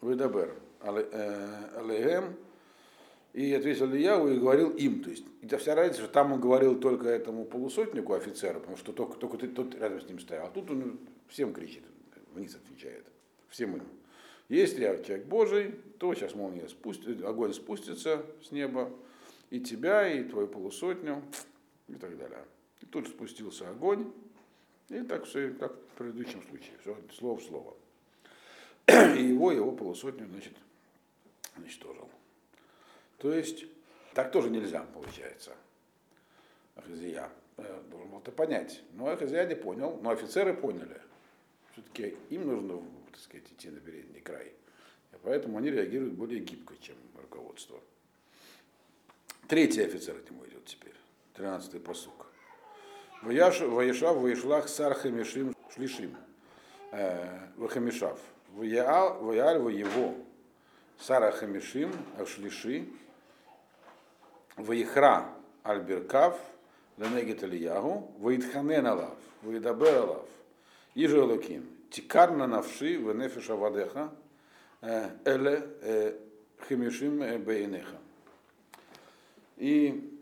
Выдабер 0.00 0.54
Алейгем 0.80 2.36
и 3.32 3.52
ответил 3.52 3.90
Ильяву 3.92 4.28
и 4.28 4.38
говорил 4.38 4.70
им. 4.70 5.02
То 5.02 5.10
есть 5.10 5.24
это 5.42 5.58
вся 5.58 5.74
разница, 5.74 6.02
что 6.02 6.12
там 6.12 6.32
он 6.32 6.40
говорил 6.40 6.78
только 6.78 7.08
этому 7.08 7.44
полусотнику 7.44 8.14
офицеру, 8.14 8.60
потому 8.60 8.76
что 8.76 8.92
только, 8.92 9.18
только 9.18 9.38
тот 9.48 9.74
рядом 9.74 10.00
с 10.00 10.08
ним 10.08 10.18
стоял. 10.18 10.46
А 10.46 10.50
тут 10.50 10.70
он 10.70 10.98
всем 11.28 11.52
кричит, 11.52 11.84
вниз 12.32 12.56
отвечает. 12.56 13.04
Всем 13.48 13.76
им. 13.76 13.82
Если 14.48 14.82
я 14.82 14.96
человек 15.02 15.26
Божий, 15.26 15.74
то 15.98 16.14
сейчас 16.14 16.34
молния 16.34 16.68
спустит, 16.68 17.22
огонь 17.22 17.52
спустится 17.52 18.24
с 18.42 18.50
неба, 18.50 18.90
и 19.50 19.60
тебя, 19.60 20.10
и 20.10 20.24
твою 20.24 20.48
полусотню, 20.48 21.22
и 21.86 21.94
так 21.94 22.16
далее. 22.16 22.44
И 22.80 22.86
тут 22.86 23.08
спустился 23.08 23.68
огонь, 23.68 24.10
и 24.88 25.00
так 25.02 25.24
все, 25.24 25.50
как 25.50 25.72
в 25.72 25.98
предыдущем 25.98 26.42
случае, 26.48 26.72
все 26.80 26.96
слово 27.12 27.38
в 27.38 27.42
слово. 27.42 27.74
И 29.18 29.22
его, 29.22 29.52
его 29.52 29.72
полусотню, 29.72 30.26
значит, 30.28 30.54
уничтожил. 31.58 32.08
То 33.18 33.32
есть, 33.32 33.64
так 34.14 34.32
тоже 34.32 34.50
нельзя, 34.50 34.86
получается. 34.94 35.52
Ахазия 36.76 37.30
э, 37.56 37.82
должен 37.90 38.08
был 38.08 38.18
это 38.18 38.30
понять. 38.30 38.82
Но 38.94 39.08
Ахазия 39.08 39.46
не 39.46 39.56
понял, 39.56 39.98
но 40.02 40.10
офицеры 40.10 40.54
поняли. 40.54 41.00
Все-таки 41.72 42.16
им 42.30 42.46
нужно 42.46 42.82
так 43.10 43.20
сказать, 43.20 43.46
идти 43.50 43.68
на 43.70 43.80
передний 43.80 44.20
край. 44.20 44.52
И 45.12 45.16
поэтому 45.22 45.58
они 45.58 45.70
реагируют 45.70 46.14
более 46.14 46.40
гибко, 46.40 46.74
чем 46.80 46.96
руководство. 47.16 47.80
Третий 49.48 49.82
офицер 49.82 50.14
к 50.20 50.30
нему 50.30 50.46
идет 50.46 50.64
теперь. 50.66 50.94
Тринадцатый 51.34 51.80
посук. 51.80 52.26
Ваешав, 53.22 53.68
Ваешлах, 53.70 54.68
Сар 54.68 54.94
Хамишим, 54.94 55.54
Шлишим. 55.74 56.16
Э, 56.92 57.48
Вахамишав. 57.56 58.20
Ваяль, 58.54 59.58
Воево, 59.58 60.14
Сара 60.98 61.30
Хамишим, 61.30 61.92
Ашлиши. 62.18 62.88
Ваихра, 64.58 65.28
Альберкав, 65.62 66.38
Ленегет 66.96 67.44
Ильягу, 67.44 68.12
Ваидханен 68.18 68.86
Алав, 68.86 69.16
Ваидабер 69.42 70.02
Алав, 70.02 70.26
Ижу 70.94 71.18
Элоким, 71.18 71.66
Тикарна 71.90 72.46
навши 72.46 72.96
венефеша 72.96 73.56
вадеха 73.56 74.10
эле 74.82 76.18
хемишим 76.68 77.42
бейнеха. 77.42 77.96
И 79.56 80.20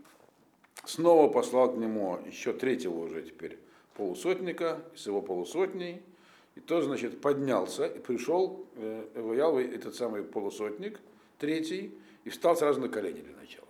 снова 0.85 1.31
послал 1.33 1.73
к 1.73 1.77
нему 1.77 2.19
еще 2.27 2.53
третьего 2.53 2.99
уже 3.01 3.23
теперь 3.23 3.59
полусотника 3.95 4.81
с 4.95 5.07
его 5.07 5.23
полусотней. 5.23 6.03
И 6.55 6.61
тот, 6.61 6.85
значит, 6.85 7.21
поднялся 7.21 7.87
и 7.87 7.99
пришел, 7.99 8.67
воял 9.15 9.59
этот 9.59 9.95
самый 9.95 10.23
полусотник, 10.23 11.01
третий, 11.39 11.93
и 12.25 12.31
встал 12.31 12.57
сразу 12.57 12.81
на 12.81 12.89
колени 12.89 13.21
для 13.21 13.37
начала. 13.37 13.66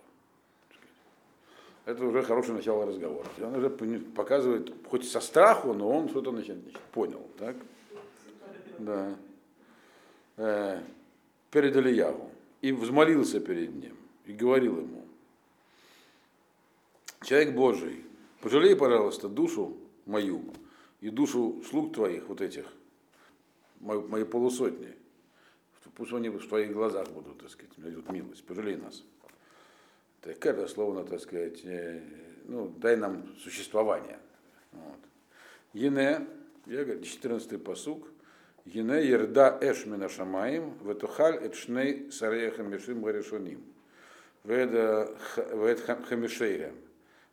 Это 1.87 2.05
уже 2.05 2.21
хорошее 2.21 2.53
начало 2.53 2.85
разговора. 2.85 3.27
Он 3.41 3.55
уже 3.55 3.69
показывает, 3.69 4.73
хоть 4.89 5.09
со 5.09 5.21
страху, 5.21 5.73
но 5.73 5.89
он 5.89 6.09
что-то 6.09 6.31
значит, 6.31 6.57
понял. 6.91 7.25
Так? 7.39 7.55
да, 8.79 9.15
э, 10.37 10.81
перед 11.51 11.75
Ильяву 11.75 12.29
и 12.61 12.71
взмолился 12.71 13.39
перед 13.39 13.73
ним 13.73 13.95
и 14.25 14.33
говорил 14.33 14.79
ему, 14.79 15.05
человек 17.23 17.55
Божий, 17.55 18.03
пожалей, 18.41 18.75
пожалуйста, 18.75 19.29
душу 19.29 19.77
мою 20.05 20.43
и 21.01 21.09
душу 21.09 21.63
слуг 21.69 21.93
твоих, 21.93 22.27
вот 22.27 22.41
этих, 22.41 22.65
мои, 23.79 24.23
полусотни, 24.23 24.93
пусть 25.95 26.13
они 26.13 26.29
в 26.29 26.47
твоих 26.47 26.73
глазах 26.73 27.09
будут, 27.09 27.39
так 27.39 27.49
сказать, 27.49 27.77
милость, 28.09 28.43
пожалей 28.43 28.75
нас. 28.75 29.03
Так 30.21 30.45
это 30.45 30.67
словно, 30.67 31.03
так 31.03 31.19
сказать, 31.19 31.61
э, 31.63 32.01
ну, 32.45 32.69
дай 32.69 32.95
нам 32.95 33.35
существование. 33.37 34.19
Вот. 34.71 34.99
Ене, 35.73 36.27
я 36.65 36.83
говорю, 36.83 37.01
14 37.01 37.63
посук, 37.63 38.07
Гине 38.67 39.07
ерда 39.07 39.57
эш 39.61 39.85
мина 39.85 40.09
шамаим, 40.09 40.77
ветухаль 40.83 41.37
эт 41.37 41.55
шней 41.55 42.11
сарея 42.11 42.51
хамишим 42.51 43.01
гаришоним. 43.01 43.63
Вед 44.43 45.79
хамишейрем. 45.79 46.75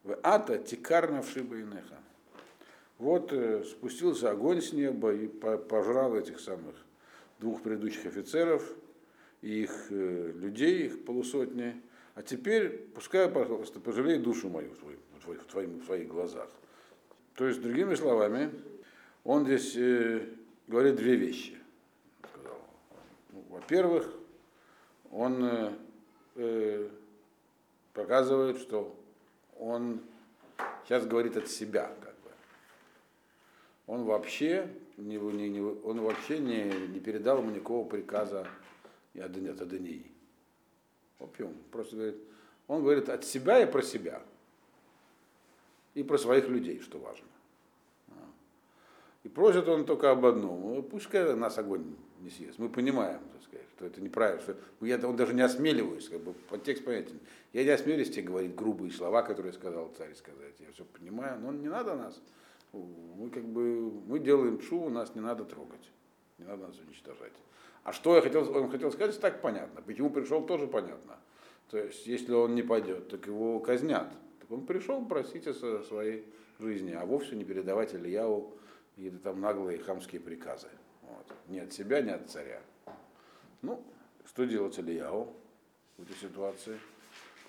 В 0.04 0.16
ата 0.22 0.58
тикарна 0.58 1.22
вшибайнеха. 1.22 1.98
Вот 2.98 3.32
э, 3.32 3.64
спустился 3.64 4.30
огонь 4.30 4.62
с 4.62 4.72
неба 4.72 5.12
и 5.12 5.26
пожрал 5.26 6.14
этих 6.14 6.38
самых 6.38 6.76
двух 7.40 7.62
предыдущих 7.62 8.06
офицеров 8.06 8.62
и 9.42 9.62
их 9.62 9.86
э, 9.90 10.32
людей, 10.36 10.86
их 10.86 11.04
полусотни. 11.04 11.82
А 12.14 12.22
теперь 12.22 12.70
пускай, 12.94 13.28
пожалуйста, 13.28 13.80
пожалей 13.80 14.18
душу 14.18 14.48
мою 14.48 14.70
в, 14.70 14.78
твой, 14.78 14.96
в, 15.36 15.44
твой, 15.46 15.66
в, 15.66 15.84
твоих 15.84 16.08
глазах. 16.08 16.48
То 17.34 17.46
есть, 17.46 17.60
другими 17.60 17.94
словами, 17.96 18.52
он 19.24 19.44
здесь 19.44 19.74
э, 19.76 20.28
говорит 20.68 20.94
две 20.96 21.16
вещи. 21.16 21.58
Ну, 23.32 23.44
во-первых, 23.50 24.14
он 25.10 25.44
э, 25.44 25.72
э, 26.36 26.88
показывает, 27.92 28.58
что 28.58 28.96
он 29.58 30.00
сейчас 30.84 31.06
говорит 31.06 31.36
от 31.36 31.48
себя, 31.48 31.92
как 32.00 32.14
бы. 32.22 32.30
Он 33.88 34.04
вообще 34.04 34.68
не, 34.96 35.16
не, 35.16 35.48
не, 35.48 35.60
он 35.60 36.00
вообще 36.00 36.38
не, 36.38 36.64
не 36.88 37.00
передал 37.00 37.38
ему 37.38 37.50
никакого 37.50 37.88
приказа 37.88 38.46
от 39.14 39.60
Адонии. 39.60 40.13
Опиум. 41.24 41.54
Просто 41.70 41.96
говорит, 41.96 42.16
он 42.68 42.82
говорит 42.82 43.08
от 43.08 43.24
себя 43.24 43.60
и 43.62 43.70
про 43.70 43.82
себя. 43.82 44.22
И 45.94 46.02
про 46.02 46.18
своих 46.18 46.48
людей, 46.48 46.80
что 46.80 46.98
важно. 46.98 47.26
И 49.24 49.28
просит 49.28 49.66
он 49.68 49.86
только 49.86 50.10
об 50.10 50.24
одном. 50.24 50.60
«Ну, 50.60 50.82
пускай 50.82 51.34
нас 51.34 51.56
огонь 51.56 51.96
не 52.20 52.30
съест. 52.30 52.58
Мы 52.58 52.68
понимаем, 52.68 53.20
так 53.32 53.42
сказать, 53.42 53.66
что 53.74 53.86
это 53.86 54.00
неправильно. 54.00 54.42
Что 54.42 54.56
я 54.82 54.98
он 54.98 55.16
даже 55.16 55.32
не 55.32 55.40
осмеливаюсь, 55.40 56.08
как 56.08 56.20
бы 56.20 56.34
подтекст 56.50 56.84
понятен. 56.84 57.18
Я 57.52 57.64
не 57.64 57.70
осмелюсь 57.70 58.10
тебе 58.10 58.24
говорить 58.24 58.54
грубые 58.54 58.92
слова, 58.92 59.22
которые 59.22 59.52
сказал 59.54 59.90
царь 59.96 60.14
сказать. 60.14 60.54
Я 60.58 60.70
все 60.72 60.84
понимаю, 60.84 61.40
но 61.40 61.52
не 61.52 61.68
надо 61.68 61.94
нас. 61.94 62.20
Мы 62.72 63.30
как 63.30 63.44
бы 63.44 63.90
мы 64.06 64.18
делаем 64.18 64.60
шум, 64.60 64.92
нас 64.92 65.14
не 65.14 65.22
надо 65.22 65.44
трогать. 65.44 65.90
Не 66.38 66.44
надо 66.44 66.66
нас 66.66 66.78
уничтожать. 66.78 67.32
А 67.84 67.92
что 67.92 68.16
я 68.16 68.22
хотел, 68.22 68.50
он 68.56 68.70
хотел 68.70 68.90
сказать, 68.90 69.20
так 69.20 69.42
понятно. 69.42 69.82
Почему 69.82 70.10
пришел, 70.10 70.44
тоже 70.44 70.66
понятно. 70.66 71.18
То 71.70 71.78
есть, 71.78 72.06
если 72.06 72.32
он 72.32 72.54
не 72.54 72.62
пойдет, 72.62 73.08
так 73.08 73.26
его 73.26 73.60
казнят. 73.60 74.08
Так 74.40 74.50
он 74.50 74.64
пришел 74.64 75.04
просить 75.04 75.46
о 75.46 75.82
своей 75.82 76.24
жизни, 76.58 76.92
а 76.92 77.04
вовсе 77.04 77.36
не 77.36 77.44
передавать 77.44 77.94
Ильяу 77.94 78.54
какие-то 78.94 79.18
там 79.18 79.40
наглые 79.40 79.78
хамские 79.78 80.20
приказы. 80.20 80.68
Вот. 81.02 81.26
Не 81.48 81.60
от 81.60 81.72
себя, 81.72 82.00
не 82.00 82.10
от 82.10 82.28
царя. 82.30 82.60
Ну, 83.60 83.82
что 84.26 84.44
делать 84.44 84.78
Ильяу 84.78 85.34
в 85.98 86.02
этой 86.02 86.16
ситуации? 86.16 86.78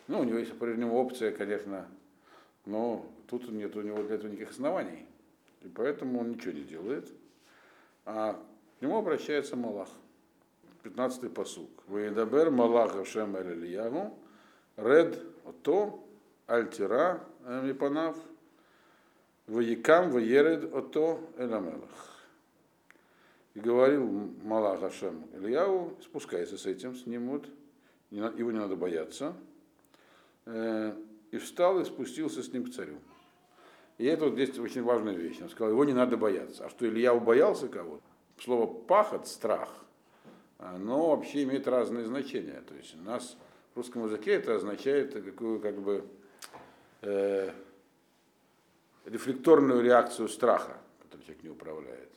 Ну, 0.07 0.19
у 0.19 0.23
него 0.23 0.37
есть 0.37 0.51
по-прежнему 0.51 0.97
опция, 0.97 1.31
конечно, 1.31 1.87
но 2.65 3.05
тут 3.27 3.49
нет 3.49 3.75
у 3.75 3.81
него 3.81 4.03
для 4.03 4.15
этого 4.15 4.29
никаких 4.29 4.51
оснований. 4.51 5.05
И 5.61 5.69
поэтому 5.69 6.19
он 6.19 6.31
ничего 6.31 6.51
не 6.51 6.63
делает. 6.63 7.09
А 8.05 8.33
к 8.79 8.81
нему 8.81 8.97
обращается 8.97 9.55
Малах. 9.55 9.89
15-й 10.85 11.29
посук. 11.29 11.69
Ваидабер 11.87 12.51
Малах 12.51 12.95
Ашем 12.95 13.35
Ильягу, 13.35 14.13
Ред 14.77 15.19
Ото, 15.45 15.99
Альтира 16.47 17.23
Мипанав, 17.45 18.15
Ваякам 19.47 20.11
ваеред 20.11 20.73
ото 20.73 21.19
эламелах. 21.37 21.89
И 23.53 23.59
говорил 23.59 24.07
Малах 24.43 24.83
Ашем 24.83 25.25
Ильяу, 25.33 25.95
спускайся 26.01 26.57
с 26.57 26.65
этим, 26.65 26.95
с 26.95 27.05
ним 27.05 27.29
вот, 27.29 27.47
его 28.11 28.51
не 28.51 28.59
надо 28.59 28.75
бояться. 28.75 29.33
Э, 30.45 30.95
и 31.31 31.37
встал 31.37 31.79
и 31.79 31.85
спустился 31.85 32.43
с 32.43 32.51
ним 32.53 32.65
к 32.65 32.73
царю. 32.73 32.97
И 33.97 34.05
это 34.05 34.25
вот 34.25 34.33
здесь 34.33 34.57
очень 34.59 34.83
важная 34.83 35.15
вещь. 35.15 35.41
Он 35.41 35.49
сказал, 35.49 35.71
его 35.71 35.85
не 35.85 35.93
надо 35.93 36.17
бояться. 36.17 36.65
А 36.65 36.69
что 36.69 36.87
Илья 36.87 37.13
убоялся 37.13 37.67
кого-то? 37.67 38.03
Слово 38.37 38.67
пахот, 38.67 39.27
страх, 39.27 39.84
оно 40.71 41.09
вообще 41.09 41.43
имеет 41.43 41.67
разные 41.67 42.05
значения. 42.05 42.61
То 42.67 42.75
есть 42.75 42.95
у 42.95 43.03
нас 43.03 43.37
в 43.73 43.77
русском 43.77 44.05
языке 44.05 44.31
это 44.31 44.55
означает 44.55 45.13
какую 45.13 45.59
как 45.59 45.79
бы 45.79 46.05
э, 47.01 47.51
рефлекторную 49.05 49.81
реакцию 49.81 50.29
страха, 50.29 50.77
который 51.03 51.21
человек 51.21 51.43
не 51.43 51.49
управляет. 51.49 52.09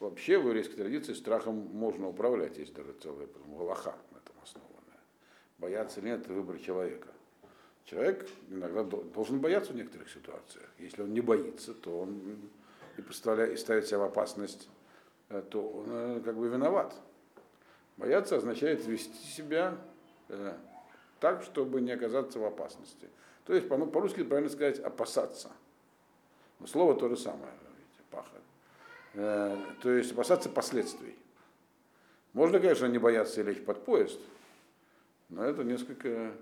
Вообще 0.00 0.38
в 0.38 0.46
еврейской 0.46 0.76
традиции 0.76 1.12
страхом 1.12 1.54
можно 1.54 2.08
управлять, 2.08 2.56
есть 2.58 2.72
даже 2.72 2.92
целая 3.02 3.26
галаха 3.46 3.96
на 4.12 4.18
этом 4.18 4.36
основанная. 4.42 5.00
Бояться 5.58 6.00
нет, 6.00 6.20
это 6.20 6.32
выбор 6.32 6.58
человека. 6.58 7.08
Человек 7.84 8.28
иногда 8.48 8.84
должен 8.84 9.40
бояться 9.40 9.72
в 9.72 9.76
некоторых 9.76 10.08
ситуациях. 10.10 10.68
Если 10.78 11.02
он 11.02 11.12
не 11.12 11.20
боится, 11.20 11.74
то 11.74 12.00
он 12.00 12.38
и, 12.96 13.02
представляет, 13.02 13.54
и 13.54 13.56
ставит 13.56 13.86
себя 13.86 13.98
в 13.98 14.02
опасность, 14.02 14.68
э, 15.30 15.42
то 15.50 15.68
он 15.68 15.86
э, 15.88 16.20
как 16.24 16.36
бы 16.36 16.48
виноват. 16.48 16.94
Бояться 17.98 18.36
означает 18.36 18.86
вести 18.86 19.26
себя 19.26 19.76
э, 20.28 20.54
так, 21.18 21.42
чтобы 21.42 21.80
не 21.80 21.90
оказаться 21.90 22.38
в 22.38 22.44
опасности. 22.44 23.08
То 23.44 23.54
есть, 23.54 23.68
ну, 23.68 23.86
по-русски 23.86 24.22
правильно 24.22 24.48
сказать, 24.48 24.78
опасаться. 24.78 25.50
Но 26.60 26.68
слово 26.68 26.94
то 26.94 27.08
же 27.08 27.16
самое, 27.16 27.50
видите, 27.76 28.02
пахать. 28.10 28.42
Э, 29.14 29.56
то 29.82 29.90
есть 29.90 30.12
опасаться 30.12 30.48
последствий. 30.48 31.16
Можно, 32.34 32.60
конечно, 32.60 32.86
не 32.86 32.98
бояться 32.98 33.42
лечь 33.42 33.64
под 33.64 33.84
поезд, 33.84 34.20
но 35.28 35.44
это 35.44 35.64
несколько 35.64 36.32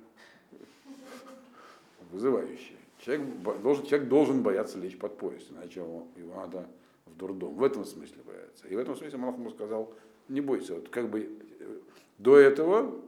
вызывающе. 2.11 2.75
Человек 2.99 3.27
должен, 3.63 3.87
человек 3.87 4.09
должен 4.09 4.43
бояться 4.43 4.79
лечь 4.79 4.99
под 4.99 5.17
поезд, 5.17 5.51
иначе 5.53 5.81
его, 5.81 6.07
его 6.17 6.35
надо 6.35 6.67
в 7.07 7.17
дурдом. 7.17 7.55
В 7.55 7.63
этом 7.65 7.87
смысле 7.87 8.19
бояться. 8.27 8.69
И 8.69 8.77
в 8.77 8.79
этом 8.79 8.95
смысле 8.95 9.17
Малах 9.17 9.37
ему 9.37 9.51
сказал, 9.51 9.95
не 10.29 10.41
бойся. 10.41 10.75
Вот 10.75 10.89
как 10.89 11.11
бы 11.11 11.21
э, 11.61 11.79
до 12.19 12.39
этого, 12.39 13.01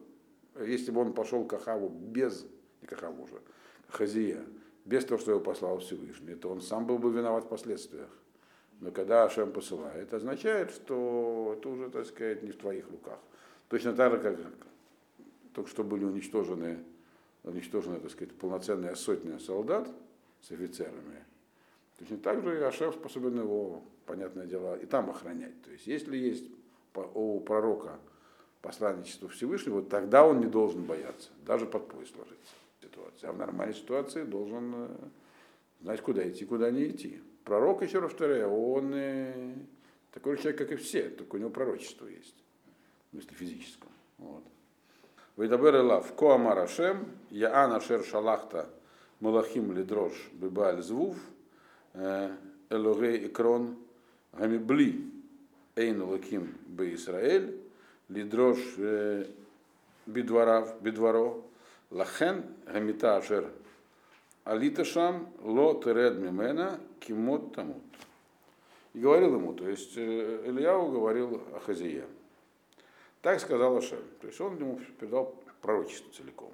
если 0.61 0.90
бы 0.90 1.00
он 1.00 1.12
пошел 1.12 1.44
к 1.44 1.52
Ахаву 1.52 1.88
без, 1.88 2.46
не 2.81 2.87
к 2.87 2.92
Ахаву 2.92 3.24
уже, 3.24 3.40
Хазия, 3.88 4.44
без 4.85 5.04
того, 5.04 5.20
что 5.20 5.33
его 5.33 5.40
послал 5.40 5.78
Всевышний, 5.78 6.35
то 6.35 6.50
он 6.50 6.61
сам 6.61 6.87
был 6.87 6.98
бы 6.98 7.11
виноват 7.11 7.44
в 7.44 7.48
последствиях. 7.48 8.09
Но 8.81 8.90
когда 8.90 9.24
Ашем 9.24 9.52
посылает, 9.52 10.04
это 10.04 10.16
означает, 10.16 10.70
что 10.70 11.57
это 11.59 11.68
уже, 11.68 11.90
так 11.90 12.07
сказать, 12.07 12.42
не 12.42 12.52
в 12.52 12.57
твоих 12.57 12.88
руках. 12.90 13.18
Точно 13.68 13.92
так 13.92 14.12
же, 14.12 14.18
как 14.18 14.38
только 15.52 15.68
что 15.68 15.85
были 15.85 16.04
уничтожены 16.04 16.78
уничтожена, 17.44 18.00
так 18.00 18.11
сказать, 18.11 18.35
полноценная 18.35 18.94
сотня 18.94 19.38
солдат 19.38 19.88
с 20.40 20.50
офицерами, 20.50 21.24
точно 21.98 22.18
так 22.18 22.42
же 22.42 22.59
и 22.59 22.62
Ашев 22.62 22.94
способен 22.94 23.40
его, 23.40 23.83
понятное 24.07 24.46
дело, 24.46 24.78
и 24.78 24.87
там 24.87 25.11
охранять. 25.11 25.61
То 25.62 25.70
есть, 25.70 25.87
если 25.87 26.16
есть 26.16 26.44
у 27.06 27.40
пророка 27.40 27.98
посланничество 28.62 29.28
Всевышнего, 29.28 29.82
тогда 29.82 30.26
он 30.26 30.40
не 30.40 30.46
должен 30.46 30.84
бояться, 30.84 31.30
даже 31.46 31.66
под 31.66 31.88
пояс 31.88 32.08
ложиться. 32.16 32.54
Ситуация. 32.80 33.30
А 33.30 33.32
в 33.32 33.38
нормальной 33.38 33.74
ситуации 33.74 34.24
должен 34.24 34.72
э, 34.74 34.88
знать, 35.80 36.00
куда 36.00 36.28
идти, 36.28 36.44
куда 36.44 36.70
не 36.70 36.88
идти. 36.88 37.20
Пророк, 37.44 37.82
еще 37.82 38.00
раз 38.00 38.11
повторяю, 38.11 38.50
он 38.50 38.92
э, 38.94 39.54
такой 40.12 40.37
же 40.37 40.42
человек, 40.42 40.58
как 40.58 40.72
и 40.72 40.76
все, 40.76 41.08
только 41.08 41.37
у 41.37 41.38
него 41.38 41.50
пророчество 41.50 42.06
есть, 42.06 42.37
в 43.08 43.11
смысле 43.12 43.37
физическом. 43.37 43.90
Вот. 44.18 44.44
Вейдабер 45.37 45.76
Элав, 45.76 46.14
Коамар 46.14 46.58
Ашем, 46.58 47.06
Яан 47.30 47.72
Ашер 47.72 48.04
Шалахта, 48.04 48.68
Малахим 49.20 49.72
Лидрош, 49.72 50.12
Бибаль 50.32 50.82
Звув, 50.82 51.16
э, 51.94 52.34
Элогей 52.70 53.26
Икрон, 53.26 53.76
Гамибли, 54.32 55.17
Эйн 55.78 56.02
Лаким 56.02 56.58
Бе 56.66 56.94
Исраэль, 56.94 57.56
Лидрош 58.08 58.58
э, 58.78 59.26
Бидварав, 60.06 60.82
Бидваро, 60.82 61.44
Лахен, 61.90 62.44
Гамита 62.66 63.16
Ашер 63.16 63.48
Алиташам, 64.42 65.32
Ло 65.40 65.80
Теред 65.80 66.18
Мимена, 66.18 66.80
Кимот 66.98 67.54
Тамут. 67.54 67.82
И 68.92 68.98
говорил 68.98 69.36
ему, 69.36 69.52
то 69.54 69.68
есть 69.68 69.96
э, 69.96 70.42
Ильяу 70.46 70.90
говорил 70.90 71.42
о 71.54 71.60
Хазие. 71.60 72.06
Так 73.22 73.38
сказал 73.38 73.76
Ашем. 73.76 74.02
То 74.20 74.26
есть 74.26 74.40
он 74.40 74.58
ему 74.58 74.80
передал 74.98 75.36
пророчество 75.62 76.12
целиком. 76.12 76.50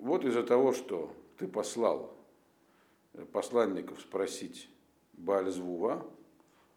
Вот 0.00 0.26
из-за 0.26 0.42
того, 0.42 0.74
что 0.74 1.10
ты 1.38 1.48
послал 1.48 2.14
э, 3.14 3.24
посланников 3.32 4.02
спросить 4.02 4.68
Баальзвува, 5.14 6.04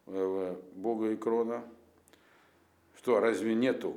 э, 0.07 0.55
Бога 0.73 1.13
Икрона, 1.13 1.63
что 2.97 3.19
разве 3.19 3.55
нету 3.55 3.95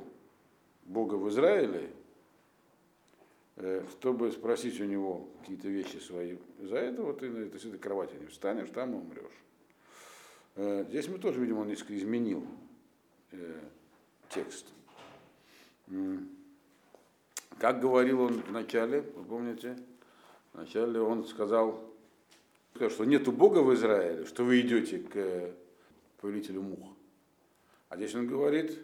Бога 0.83 1.15
в 1.15 1.29
Израиле, 1.29 1.91
э, 3.57 3.85
чтобы 3.91 4.31
спросить 4.31 4.79
у 4.81 4.85
него 4.85 5.27
какие-то 5.39 5.67
вещи 5.67 5.97
свои. 5.97 6.37
За 6.59 6.77
это 6.77 7.01
вот 7.03 7.19
ты 7.19 7.29
на 7.29 7.39
этой, 7.39 7.57
этой 7.57 7.79
кровати 7.79 8.15
не 8.19 8.27
встанешь, 8.27 8.69
там 8.69 8.95
умрешь. 8.95 10.85
Здесь 10.87 11.09
мы 11.09 11.17
тоже, 11.17 11.41
видимо, 11.41 11.61
он 11.61 11.67
несколько 11.67 11.97
изменил 11.97 12.47
текст. 14.29 14.67
Как 17.57 17.79
говорил 17.79 18.21
он 18.21 18.41
в 18.41 18.51
начале, 18.51 19.01
вы 19.01 19.23
помните? 19.23 19.77
Вначале 20.53 20.99
он 20.99 21.25
сказал, 21.25 21.83
что 22.89 23.05
нету 23.05 23.31
Бога 23.31 23.59
в 23.59 23.73
Израиле, 23.73 24.25
что 24.25 24.43
вы 24.43 24.61
идете 24.61 24.99
к 24.99 25.51
повелителю 26.25 26.63
мух. 26.63 26.97
А 27.89 27.97
здесь 27.97 28.15
он 28.15 28.25
говорит, 28.25 28.81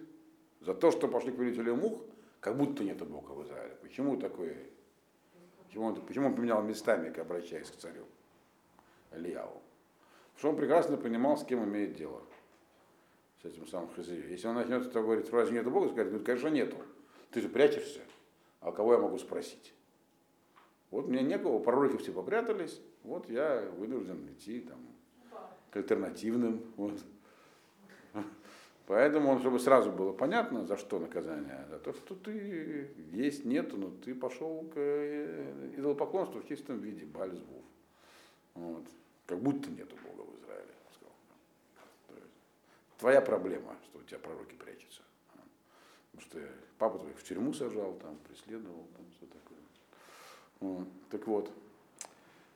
за 0.59 0.75
то, 0.75 0.91
что 0.91 1.07
пошли 1.07 1.31
к 1.31 1.37
повелителю 1.37 1.75
мух, 1.75 2.01
как 2.39 2.55
будто 2.55 2.83
нету 2.83 3.05
Бога 3.05 3.31
в 3.31 3.43
Израиле. 3.43 3.75
Почему 3.81 4.15
такое? 4.15 4.57
Почему 5.65 5.85
он, 5.85 5.95
почему 6.05 6.27
он 6.27 6.35
поменял 6.35 6.61
местами, 6.61 7.11
обращаясь 7.19 7.71
к 7.71 7.77
царю 7.77 8.05
Ильяву? 9.11 9.59
Потому 10.33 10.37
что 10.37 10.49
он 10.49 10.55
прекрасно 10.55 10.97
понимал, 10.97 11.35
с 11.35 11.43
кем 11.43 11.63
имеет 11.63 11.95
дело 11.95 12.21
с 13.41 13.45
этим 13.45 13.65
самым 13.65 13.89
Хазией. 13.95 14.29
Если 14.29 14.47
он 14.47 14.53
начнет 14.53 14.85
это 14.85 15.01
говорить, 15.01 15.31
разве 15.31 15.57
нету 15.57 15.71
Бога, 15.71 15.89
скажет, 15.89 16.13
ну, 16.13 16.19
конечно, 16.19 16.49
нету. 16.49 16.77
Ты 17.31 17.41
же 17.41 17.49
прячешься. 17.49 18.01
А 18.59 18.71
кого 18.71 18.93
я 18.93 18.99
могу 18.99 19.17
спросить? 19.17 19.73
Вот 20.91 21.07
мне 21.07 21.23
некого, 21.23 21.57
пророки 21.57 21.97
все 21.97 22.11
попрятались, 22.11 22.79
вот 23.01 23.27
я 23.29 23.67
вынужден 23.77 24.27
идти 24.31 24.59
там, 24.59 24.77
к 25.71 25.77
альтернативным. 25.77 26.61
Вот. 26.75 26.93
Поэтому, 28.87 29.39
чтобы 29.39 29.59
сразу 29.59 29.91
было 29.91 30.11
понятно, 30.11 30.65
за 30.65 30.77
что 30.77 30.99
наказание, 30.99 31.65
за 31.69 31.79
то, 31.79 31.93
что 31.93 32.15
ты 32.15 32.89
есть, 33.11 33.45
нету, 33.45 33.77
но 33.77 33.89
ты 33.89 34.13
пошел 34.13 34.65
к 34.73 34.77
э, 34.77 35.73
идолопоклонству 35.77 36.41
в 36.41 36.47
чистом 36.47 36.79
виде, 36.79 37.05
Бальзвув. 37.05 37.63
Вот. 38.55 38.83
Как 39.27 39.39
будто 39.39 39.69
нету 39.69 39.95
Бога 40.03 40.27
в 40.27 40.43
Израиле. 40.43 40.71
Твоя 43.01 43.19
проблема, 43.19 43.75
что 43.85 43.97
у 43.97 44.03
тебя 44.03 44.19
пророки 44.19 44.53
прячутся. 44.53 45.01
Потому 46.11 46.29
что 46.29 46.39
папа 46.77 46.99
твой 46.99 47.13
в 47.13 47.23
тюрьму 47.23 47.51
сажал, 47.51 47.93
там, 47.95 48.15
преследовал, 48.27 48.85
там, 48.95 49.05
все 49.17 49.25
такое. 49.25 49.57
Вот. 50.59 50.87
Так 51.09 51.25
вот. 51.25 51.51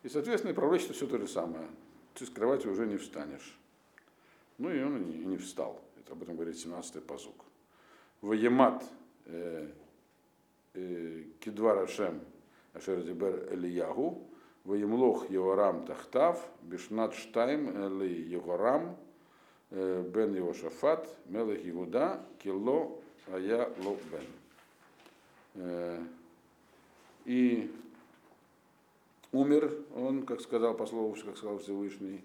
И, 0.04 0.10
соответственно, 0.10 0.52
и 0.52 0.54
пророчество 0.54 0.94
все 0.94 1.08
то 1.08 1.18
же 1.18 1.28
самое. 1.28 1.68
Ты 2.13 2.28
с 2.28 2.30
кровати 2.30 2.68
уже 2.68 2.86
не 2.86 2.98
встанешь. 2.98 3.58
Ну 4.58 4.72
и 4.72 4.82
он 4.82 5.12
и 5.12 5.26
не 5.26 5.38
встал. 5.38 5.82
Это 6.00 6.14
об 6.14 6.24
этом 6.24 6.36
говорит 6.36 6.56
17-й 6.56 7.01
позук. 7.01 7.45
Ваемат 8.22 8.84
э, 9.26 9.70
э, 10.74 11.24
кидвар 11.39 11.80
Ашем 11.80 12.22
Ашер 12.74 13.03
Дибер 13.03 13.53
Элиягу, 13.53 14.28
Ваемлох 14.64 15.30
Йорам 15.30 15.86
Тахтав, 15.86 16.45
Бишнат 16.62 17.14
Штайм 17.14 17.70
Эли 17.70 18.22
Йорам, 18.30 18.97
э, 19.72 20.03
Бен 20.14 20.36
Йошафат, 20.36 21.08
Мелех 21.26 21.66
Игуда, 21.66 22.22
Кило 22.39 23.01
а 23.28 23.39
я 23.39 23.70
Лобен. 23.84 24.28
Э, 25.56 26.03
и 27.26 27.72
умер 29.32 29.74
он, 29.95 30.26
как 30.26 30.41
сказал 30.41 30.76
по 30.76 30.86
слову, 30.86 31.16
как 31.26 31.38
сказал 31.38 31.58
Всевышний, 31.60 32.22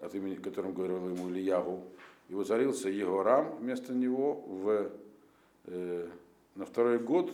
от 0.00 0.14
имени 0.14 0.36
которым 0.36 0.72
говорил 0.74 1.08
ему 1.08 1.28
Ильягу, 1.30 1.82
и 2.28 2.34
воцарился 2.34 2.88
Егорам 2.88 3.56
вместо 3.56 3.92
него 3.92 4.34
в, 4.46 4.90
э, 5.64 6.08
на 6.54 6.66
второй 6.66 6.98
год 6.98 7.32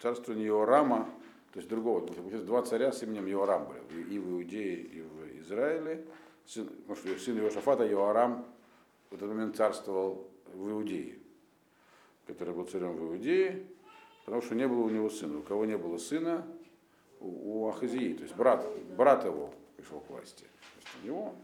царствования 0.00 0.46
Иорама, 0.48 1.08
то 1.52 1.58
есть 1.58 1.68
другого, 1.68 2.06
то 2.06 2.12
есть 2.30 2.44
два 2.44 2.62
царя 2.62 2.92
с 2.92 3.02
именем 3.02 3.26
Иорам 3.28 3.66
были, 3.66 4.02
и 4.14 4.18
в 4.18 4.32
Иудее, 4.32 4.76
и 4.76 5.00
в 5.00 5.40
Израиле, 5.40 6.04
сын, 6.46 6.68
что 6.94 7.18
сын 7.18 7.38
Иошафата, 7.38 7.86
Иоарам, 7.88 8.44
в 9.10 9.14
этот 9.14 9.28
момент 9.28 9.56
царствовал 9.56 10.28
в 10.52 10.70
Иудее, 10.70 11.18
который 12.26 12.54
был 12.54 12.64
царем 12.64 12.96
в 12.96 13.02
Иудее, 13.04 13.64
потому 14.24 14.42
что 14.42 14.54
не 14.54 14.66
было 14.66 14.80
у 14.80 14.90
него 14.90 15.10
сына. 15.10 15.38
У 15.38 15.42
кого 15.42 15.64
не 15.64 15.76
было 15.76 15.98
сына, 15.98 16.46
у, 17.20 17.62
у 17.62 17.68
Ахазии, 17.68 18.14
то 18.14 18.22
есть 18.22 18.34
брат, 18.34 18.66
брат 18.96 19.24
его 19.24 19.52
пришел 19.76 20.00
к 20.00 20.10
власти. 20.10 20.42
То 20.42 20.80
есть 20.80 20.88
у 21.02 21.06
него, 21.06 21.34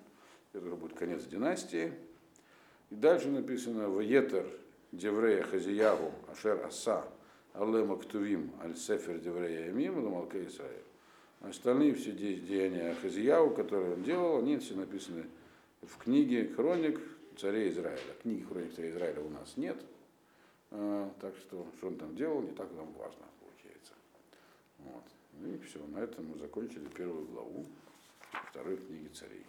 это 0.52 0.64
уже 0.64 0.74
будет 0.76 0.94
конец 0.96 1.24
династии. 1.24 1.92
И 2.90 2.94
дальше 2.94 3.28
написано 3.28 3.88
в 3.88 4.00
Етер 4.00 4.46
Деврея 4.92 5.42
Хазиягу 5.42 6.12
Ашер 6.30 6.64
Аса 6.64 7.04
Алема 7.54 7.96
Ктувим 7.96 8.50
Аль 8.62 8.76
Сефер 8.76 9.18
Деврея 9.18 9.66
Ямим 9.66 10.02
Ламалка 10.04 10.44
Исраиль. 10.44 10.82
Остальные 11.40 11.94
все 11.94 12.12
де- 12.12 12.36
деяния 12.36 12.94
Хазияу, 13.00 13.54
которые 13.54 13.94
он 13.94 14.02
делал, 14.02 14.38
они 14.38 14.58
все 14.58 14.74
написаны 14.74 15.24
в 15.82 15.96
книге 15.96 16.48
хроник 16.48 17.00
царей 17.38 17.70
Израиля. 17.70 18.00
Книги 18.22 18.42
хроник 18.42 18.74
царей 18.74 18.90
Израиля 18.90 19.22
у 19.22 19.30
нас 19.30 19.56
нет. 19.56 19.76
А, 20.72 21.10
так 21.20 21.34
что, 21.36 21.66
что 21.78 21.86
он 21.86 21.96
там 21.96 22.14
делал, 22.14 22.42
не 22.42 22.50
так 22.50 22.70
нам 22.72 22.92
важно, 22.92 23.24
получается. 23.40 23.92
Вот. 24.78 25.04
Ну 25.38 25.54
и 25.54 25.58
все, 25.58 25.78
на 25.86 25.98
этом 25.98 26.26
мы 26.26 26.38
закончили 26.38 26.86
первую 26.88 27.26
главу 27.26 27.64
второй 28.50 28.76
книги 28.76 29.08
царей. 29.08 29.44